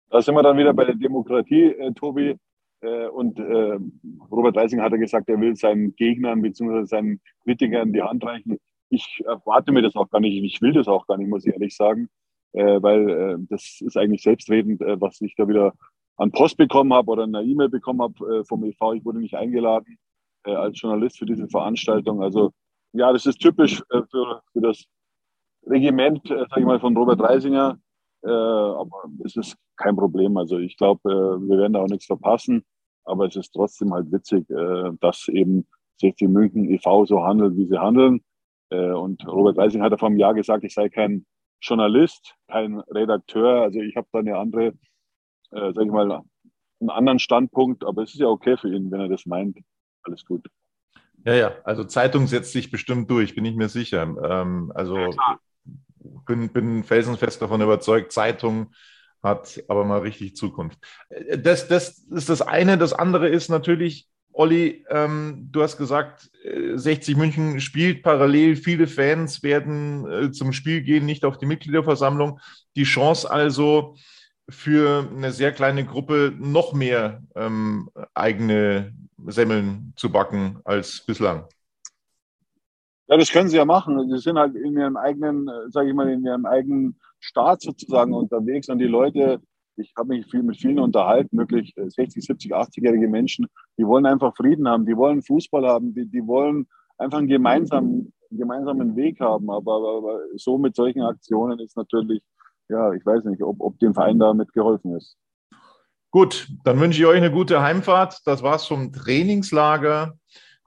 Da 0.09 0.21
sind 0.21 0.35
wir 0.35 0.43
dann 0.43 0.57
wieder 0.57 0.73
bei 0.73 0.85
der 0.85 0.95
Demokratie, 0.95 1.65
äh, 1.65 1.91
Tobi. 1.93 2.35
Äh, 2.81 3.07
und 3.07 3.39
äh, 3.39 3.79
Robert 4.31 4.55
Reising 4.55 4.81
hat 4.81 4.91
ja 4.91 4.97
gesagt, 4.97 5.27
er 5.29 5.41
will 5.41 5.55
seinen 5.55 5.95
Gegnern 5.95 6.41
bzw. 6.41 6.85
seinen 6.85 7.19
Kritikern 7.43 7.91
die 7.91 8.01
Hand 8.01 8.23
reichen. 8.23 8.57
Ich 8.89 9.21
erwarte 9.25 9.71
mir 9.71 9.81
das 9.81 9.95
auch 9.95 10.09
gar 10.09 10.21
nicht. 10.21 10.43
Ich 10.43 10.61
will 10.61 10.73
das 10.73 10.87
auch 10.87 11.07
gar 11.07 11.17
nicht, 11.17 11.29
muss 11.29 11.45
ich 11.45 11.53
ehrlich 11.53 11.75
sagen. 11.75 12.07
Äh, 12.53 12.81
weil 12.81 13.09
äh, 13.09 13.37
das 13.49 13.81
ist 13.81 13.97
eigentlich 13.97 14.23
selbstredend, 14.23 14.81
äh, 14.81 14.99
was 15.01 15.19
ich 15.21 15.35
da 15.35 15.47
wieder 15.47 15.73
an 16.15 16.31
Post 16.31 16.57
bekommen 16.57 16.93
habe 16.93 17.11
oder 17.11 17.23
eine 17.23 17.43
E-Mail 17.43 17.69
bekommen 17.69 18.01
habe 18.01 18.43
vom 18.45 18.63
EV. 18.63 18.93
Ich 18.95 19.05
wurde 19.05 19.19
nicht 19.19 19.35
eingeladen 19.35 19.99
als 20.43 20.81
Journalist 20.81 21.19
für 21.19 21.27
diese 21.27 21.47
Veranstaltung. 21.47 22.23
Also 22.23 22.53
ja, 22.93 23.11
das 23.13 23.25
ist 23.25 23.39
typisch 23.39 23.81
äh, 23.91 24.01
für, 24.09 24.41
für 24.51 24.61
das 24.61 24.85
Regiment, 25.65 26.29
äh, 26.29 26.45
sage 26.49 26.61
ich 26.61 26.65
mal, 26.65 26.79
von 26.79 26.95
Robert 26.95 27.21
Reisinger. 27.21 27.77
Äh, 28.23 28.29
aber 28.29 29.03
es 29.23 29.35
ist 29.35 29.55
kein 29.75 29.95
Problem. 29.95 30.37
Also 30.37 30.57
ich 30.57 30.77
glaube, 30.77 31.09
äh, 31.09 31.49
wir 31.49 31.57
werden 31.57 31.73
da 31.73 31.81
auch 31.81 31.87
nichts 31.87 32.05
verpassen. 32.05 32.65
Aber 33.05 33.25
es 33.25 33.35
ist 33.35 33.51
trotzdem 33.53 33.93
halt 33.93 34.11
witzig, 34.11 34.49
äh, 34.49 34.91
dass 34.99 35.27
eben 35.29 35.67
60 35.99 36.27
München 36.29 36.69
e.V. 36.69 37.05
so 37.05 37.23
handelt, 37.23 37.55
wie 37.55 37.65
sie 37.65 37.79
handeln. 37.79 38.21
Äh, 38.69 38.91
und 38.91 39.25
Robert 39.27 39.57
Reisinger 39.57 39.85
hat 39.85 39.91
ja 39.91 39.97
vor 39.97 40.09
einem 40.09 40.19
Jahr 40.19 40.33
gesagt, 40.33 40.63
ich 40.63 40.73
sei 40.73 40.89
kein 40.89 41.25
Journalist, 41.61 42.35
kein 42.47 42.79
Redakteur. 42.79 43.61
Also 43.61 43.79
ich 43.79 43.95
habe 43.95 44.07
da 44.11 44.19
eine 44.19 44.37
andere, 44.37 44.67
äh, 45.51 45.73
sage 45.73 45.85
ich 45.85 45.91
mal, 45.91 46.23
einen 46.79 46.89
anderen 46.89 47.19
Standpunkt. 47.19 47.85
Aber 47.85 48.03
es 48.03 48.13
ist 48.13 48.19
ja 48.19 48.27
okay 48.27 48.57
für 48.57 48.73
ihn, 48.73 48.91
wenn 48.91 48.99
er 48.99 49.09
das 49.09 49.25
meint. 49.25 49.57
Alles 50.03 50.25
gut. 50.25 50.47
Ja, 51.27 51.33
ja, 51.33 51.55
also 51.65 51.83
Zeitung 51.83 52.25
setzt 52.25 52.53
sich 52.53 52.71
bestimmt 52.71 53.11
durch, 53.11 53.35
bin 53.35 53.43
ich 53.43 53.57
mir 53.57 53.67
sicher. 53.67 54.03
Ähm, 54.03 54.71
also 54.73 54.97
ja, 54.97 55.39
bin, 56.25 56.47
bin 56.47 56.85
felsenfest 56.85 57.41
davon 57.41 57.59
überzeugt, 57.59 58.13
Zeitung 58.13 58.71
hat 59.21 59.61
aber 59.67 59.83
mal 59.83 59.99
richtig 59.99 60.37
Zukunft. 60.37 60.79
Äh, 61.09 61.37
das, 61.37 61.67
das 61.67 61.99
ist 61.99 62.29
das 62.29 62.41
eine. 62.41 62.77
Das 62.77 62.93
andere 62.93 63.27
ist 63.27 63.49
natürlich, 63.49 64.07
Olli, 64.31 64.85
ähm, 64.89 65.49
du 65.51 65.63
hast 65.63 65.75
gesagt, 65.75 66.31
60 66.75 67.15
äh, 67.15 67.19
München 67.19 67.59
spielt 67.59 68.03
parallel. 68.03 68.55
Viele 68.55 68.87
Fans 68.87 69.43
werden 69.43 70.09
äh, 70.09 70.31
zum 70.31 70.53
Spiel 70.53 70.81
gehen, 70.81 71.05
nicht 71.05 71.25
auf 71.25 71.37
die 71.37 71.45
Mitgliederversammlung. 71.45 72.39
Die 72.77 72.85
Chance 72.85 73.29
also 73.29 73.97
für 74.47 75.09
eine 75.13 75.33
sehr 75.33 75.51
kleine 75.51 75.83
Gruppe 75.83 76.33
noch 76.37 76.71
mehr 76.71 77.21
ähm, 77.35 77.89
eigene 78.13 78.93
Semmeln 79.27 79.93
zu 79.95 80.11
backen 80.11 80.59
als 80.63 81.03
bislang. 81.05 81.45
Ja, 83.07 83.17
das 83.17 83.31
können 83.31 83.49
sie 83.49 83.57
ja 83.57 83.65
machen. 83.65 84.09
Sie 84.09 84.17
sind 84.17 84.37
halt 84.37 84.55
in 84.55 84.77
ihrem 84.77 84.97
eigenen, 84.97 85.49
sage 85.69 85.89
ich 85.89 85.95
mal, 85.95 86.09
in 86.09 86.25
ihrem 86.25 86.45
eigenen 86.45 86.99
Staat 87.19 87.61
sozusagen 87.61 88.13
unterwegs 88.13 88.67
und 88.69 88.79
die 88.79 88.85
Leute 88.85 89.41
ich 89.77 89.93
habe 89.97 90.09
mich 90.09 90.25
viel 90.27 90.43
mit 90.43 90.57
vielen 90.57 90.79
unterhalten, 90.79 91.37
wirklich 91.37 91.73
60, 91.75 92.25
70, 92.25 92.53
80-jährige 92.53 93.07
Menschen, 93.07 93.47
die 93.77 93.85
wollen 93.85 94.05
einfach 94.05 94.35
Frieden 94.35 94.67
haben, 94.67 94.85
die 94.85 94.97
wollen 94.97 95.21
Fußball 95.21 95.65
haben, 95.67 95.93
die, 95.93 96.05
die 96.07 96.25
wollen 96.25 96.67
einfach 96.97 97.19
einen 97.19 97.27
gemeinsamen, 97.27 98.13
gemeinsamen 98.31 98.95
Weg 98.95 99.19
haben. 99.19 99.49
Aber, 99.49 99.75
aber, 99.75 99.97
aber 99.97 100.19
so 100.35 100.57
mit 100.57 100.75
solchen 100.75 101.03
Aktionen 101.03 101.59
ist 101.59 101.77
natürlich, 101.77 102.21
ja, 102.69 102.91
ich 102.93 103.05
weiß 103.05 103.25
nicht, 103.25 103.41
ob, 103.43 103.57
ob 103.59 103.79
dem 103.79 103.93
Verein 103.93 104.19
damit 104.19 104.51
geholfen 104.53 104.95
ist. 104.95 105.15
Gut, 106.11 106.47
dann 106.63 106.79
wünsche 106.79 106.99
ich 106.99 107.05
euch 107.05 107.17
eine 107.17 107.31
gute 107.31 107.61
Heimfahrt. 107.61 108.21
Das 108.25 108.41
war's 108.41 108.65
vom 108.65 108.93
Trainingslager 108.93 110.17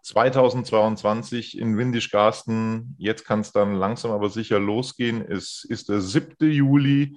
2022 0.03 1.59
in 1.59 1.79
Windischgarsten. 1.79 2.94
Jetzt 2.98 3.24
kann 3.24 3.40
es 3.40 3.53
dann 3.53 3.74
langsam 3.74 4.11
aber 4.11 4.29
sicher 4.29 4.59
losgehen. 4.59 5.22
Es 5.22 5.64
ist 5.64 5.88
der 5.88 6.00
7. 6.00 6.50
Juli. 6.50 7.16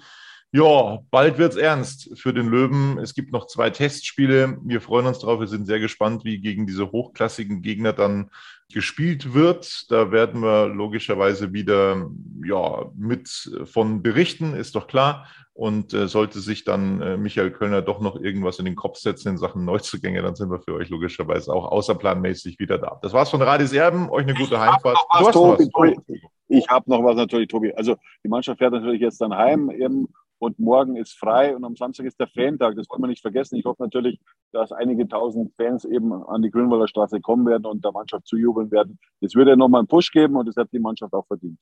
Ja, 0.56 1.00
bald 1.10 1.39
wird's 1.39 1.56
ernst 1.56 2.12
für 2.13 2.32
den 2.32 2.48
Löwen. 2.48 3.00
Es 3.00 3.16
gibt 3.16 3.32
noch 3.32 3.48
zwei 3.48 3.72
Testspiele. 3.72 4.60
Wir 4.63 4.82
freuen 4.82 5.08
uns 5.08 5.18
drauf. 5.18 5.39
Wir 5.39 5.48
sind 5.48 5.66
sehr 5.66 5.80
gespannt, 5.80 6.26
wie 6.26 6.39
gegen 6.39 6.68
diese 6.68 6.92
hochklassigen 6.92 7.63
Gegner 7.63 7.92
dann 7.92 8.30
gespielt 8.72 9.34
wird. 9.34 9.89
Da 9.89 10.12
werden 10.12 10.44
wir 10.44 10.68
logischerweise 10.68 11.54
wieder 11.54 12.08
ja, 12.46 12.86
mit 12.96 13.52
von 13.66 14.04
berichten, 14.04 14.54
ist 14.54 14.76
doch 14.76 14.86
klar. 14.86 15.28
Und 15.54 15.92
äh, 15.96 16.08
sollte 16.08 16.39
sich 16.39 16.63
dann 16.63 17.02
äh, 17.02 17.18
Michael 17.18 17.50
Kölner 17.50 17.82
doch 17.82 18.00
noch 18.00 18.16
irgendwas 18.16 18.60
in 18.60 18.66
den 18.66 18.76
Kopf 18.76 18.98
setzen 18.98 19.30
in 19.30 19.38
Sachen 19.38 19.66
Neuzugänge, 19.66 20.22
dann 20.22 20.36
sind 20.36 20.52
wir 20.52 20.60
für 20.60 20.76
euch 20.76 20.89
logischerweise 20.89 21.52
auch 21.52 21.72
außerplanmäßig 21.72 22.60
wieder 22.60 22.78
da. 22.78 23.00
Das 23.02 23.13
war's 23.13 23.32
von 23.32 23.42
Radis 23.42 23.74
Erben. 23.74 24.08
Euch 24.12 24.24
eine 24.24 24.36
gute 24.36 24.60
Heimfahrt. 24.60 24.98
Du 25.18 25.28
hast 25.28 25.34
Tobi, 25.34 25.70
was. 25.74 26.22
Ich 26.48 26.68
habe 26.70 26.88
noch 26.89 27.04
was 27.04 27.16
natürlich, 27.16 27.48
Tobi. 27.48 27.74
Also 27.74 27.96
die 28.24 28.30
Mannschaft 28.30 28.60
fährt 28.60 28.74
natürlich 28.74 29.02
jetzt 29.02 29.20
dann 29.20 29.34
heim 29.34 29.72
eben 29.72 30.08
und 30.43 30.60
morgen 30.60 30.97
ist 30.97 31.17
frei 31.17 31.56
und 31.56 31.63
am 31.63 31.77
Samstag 31.77 32.06
ist 32.06 32.19
der 32.19 32.27
Fantag. 32.27 32.75
Das 32.75 32.89
wollen 32.89 33.01
wir 33.01 33.08
nicht 33.08 33.21
vergessen. 33.21 33.56
Ich 33.56 33.63
hoffe 33.63 33.82
natürlich, 33.82 34.19
dass 34.51 34.73
einige 34.73 35.08
tausend 35.08 35.53
Fans 35.56 35.86
eben 35.86 36.12
an 36.12 36.41
die 36.41 36.51
Grünwalder 36.51 36.89
Straße 36.89 37.21
kommen 37.21 37.45
werden 37.45 37.65
und 37.65 37.84
der 37.84 37.93
Mannschaft 37.93 38.27
zujubeln 38.27 38.69
werden. 38.69 38.99
Das 39.21 39.36
würde 39.36 39.56
nochmal 39.56 39.79
einen 39.79 39.88
Push 39.88 40.12
geben 40.12 40.36
und 40.36 40.45
das 40.45 40.58
hat 40.58 40.67
die 40.73 40.79
Mannschaft 40.79 41.13
auch 41.13 41.25
verdient. 41.27 41.58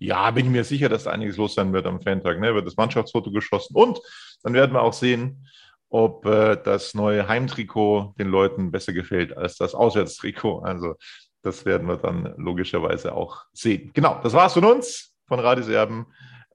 Ja, 0.00 0.28
bin 0.32 0.46
ich 0.46 0.50
mir 0.50 0.64
sicher, 0.64 0.88
dass 0.88 1.04
da 1.04 1.12
einiges 1.12 1.36
los 1.36 1.54
sein 1.54 1.72
wird 1.72 1.86
am 1.86 2.00
Fantag. 2.00 2.40
Ne? 2.40 2.52
Wird 2.52 2.66
das 2.66 2.76
Mannschaftsfoto 2.76 3.30
geschossen 3.30 3.76
und 3.76 4.00
dann 4.42 4.54
werden 4.54 4.72
wir 4.72 4.82
auch 4.82 4.92
sehen, 4.92 5.46
ob 5.88 6.26
äh, 6.26 6.56
das 6.56 6.94
neue 6.94 7.28
Heimtrikot 7.28 8.14
den 8.18 8.28
Leuten 8.28 8.72
besser 8.72 8.92
gefällt 8.92 9.36
als 9.36 9.56
das 9.56 9.72
Auswärtstrikot. 9.72 10.62
Also 10.62 10.96
das 11.42 11.64
werden 11.64 11.86
wir 11.86 11.96
dann 11.96 12.34
logischerweise 12.38 13.14
auch 13.14 13.44
sehen. 13.52 13.92
Genau, 13.94 14.18
das 14.20 14.32
war's 14.32 14.54
von 14.54 14.64
uns, 14.64 15.14
von 15.28 15.38
Radis 15.38 15.68
Erben 15.68 16.06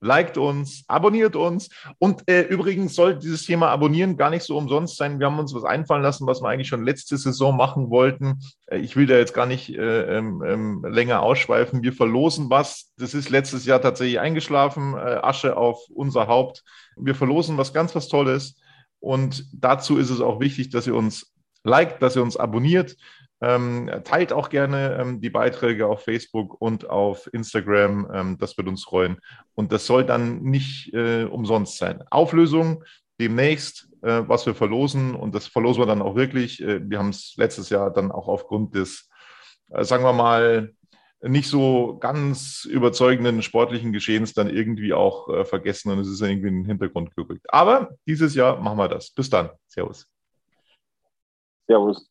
liked 0.01 0.37
uns, 0.37 0.83
abonniert 0.87 1.35
uns. 1.35 1.69
Und 1.99 2.27
äh, 2.27 2.41
übrigens 2.41 2.95
soll 2.95 3.17
dieses 3.17 3.45
Thema 3.45 3.69
Abonnieren 3.69 4.17
gar 4.17 4.31
nicht 4.31 4.43
so 4.43 4.57
umsonst 4.57 4.97
sein. 4.97 5.19
Wir 5.19 5.27
haben 5.27 5.39
uns 5.39 5.53
was 5.53 5.63
einfallen 5.63 6.01
lassen, 6.01 6.27
was 6.27 6.41
wir 6.41 6.49
eigentlich 6.49 6.67
schon 6.67 6.83
letzte 6.83 7.17
Saison 7.17 7.55
machen 7.55 7.89
wollten. 7.89 8.39
Äh, 8.65 8.79
ich 8.79 8.95
will 8.95 9.05
da 9.05 9.15
jetzt 9.15 9.33
gar 9.33 9.45
nicht 9.45 9.69
äh, 9.69 10.17
ähm, 10.17 10.43
ähm, 10.45 10.85
länger 10.87 11.21
ausschweifen. 11.21 11.83
Wir 11.83 11.93
verlosen 11.93 12.49
was. 12.49 12.91
Das 12.97 13.13
ist 13.13 13.29
letztes 13.29 13.65
Jahr 13.65 13.81
tatsächlich 13.81 14.19
eingeschlafen. 14.19 14.95
Äh, 14.95 15.19
Asche 15.21 15.55
auf 15.55 15.79
unser 15.93 16.27
Haupt. 16.27 16.63
Wir 16.97 17.15
verlosen 17.15 17.57
was 17.57 17.73
ganz 17.73 17.95
was 17.95 18.07
Tolles. 18.07 18.59
Und 18.99 19.45
dazu 19.53 19.97
ist 19.97 20.09
es 20.09 20.19
auch 20.19 20.39
wichtig, 20.39 20.69
dass 20.69 20.87
ihr 20.87 20.95
uns 20.95 21.31
liked, 21.63 22.01
dass 22.01 22.15
ihr 22.15 22.23
uns 22.23 22.37
abonniert. 22.37 22.97
Ähm, 23.43 23.89
teilt 24.03 24.33
auch 24.33 24.49
gerne 24.49 24.97
ähm, 24.99 25.19
die 25.19 25.31
Beiträge 25.31 25.87
auf 25.87 26.03
Facebook 26.03 26.61
und 26.61 26.87
auf 26.87 27.27
Instagram. 27.33 28.09
Ähm, 28.13 28.37
das 28.39 28.55
wird 28.55 28.67
uns 28.67 28.83
freuen. 28.83 29.17
Und 29.55 29.71
das 29.71 29.87
soll 29.87 30.05
dann 30.05 30.43
nicht 30.43 30.93
äh, 30.93 31.23
umsonst 31.23 31.77
sein. 31.77 32.03
Auflösung 32.11 32.83
demnächst, 33.19 33.89
äh, 34.03 34.21
was 34.27 34.45
wir 34.45 34.53
verlosen. 34.53 35.15
Und 35.15 35.33
das 35.33 35.47
verlosen 35.47 35.81
wir 35.81 35.87
dann 35.87 36.03
auch 36.03 36.15
wirklich. 36.15 36.61
Äh, 36.61 36.87
wir 36.87 36.99
haben 36.99 37.09
es 37.09 37.33
letztes 37.35 37.69
Jahr 37.69 37.91
dann 37.91 38.11
auch 38.11 38.27
aufgrund 38.27 38.75
des, 38.75 39.09
äh, 39.69 39.83
sagen 39.83 40.03
wir 40.03 40.13
mal, 40.13 40.73
nicht 41.23 41.47
so 41.47 41.97
ganz 41.99 42.65
überzeugenden 42.65 43.41
sportlichen 43.43 43.91
Geschehens 43.91 44.33
dann 44.33 44.49
irgendwie 44.49 44.93
auch 44.93 45.29
äh, 45.29 45.45
vergessen 45.45 45.91
und 45.91 45.99
es 45.99 46.07
ist 46.07 46.21
irgendwie 46.21 46.47
in 46.47 46.61
den 46.61 46.65
Hintergrund 46.65 47.15
gerückt. 47.15 47.45
Aber 47.49 47.91
dieses 48.07 48.33
Jahr 48.35 48.59
machen 48.59 48.77
wir 48.77 48.87
das. 48.87 49.11
Bis 49.11 49.29
dann. 49.29 49.49
Servus. 49.67 50.07
Servus. 51.67 52.10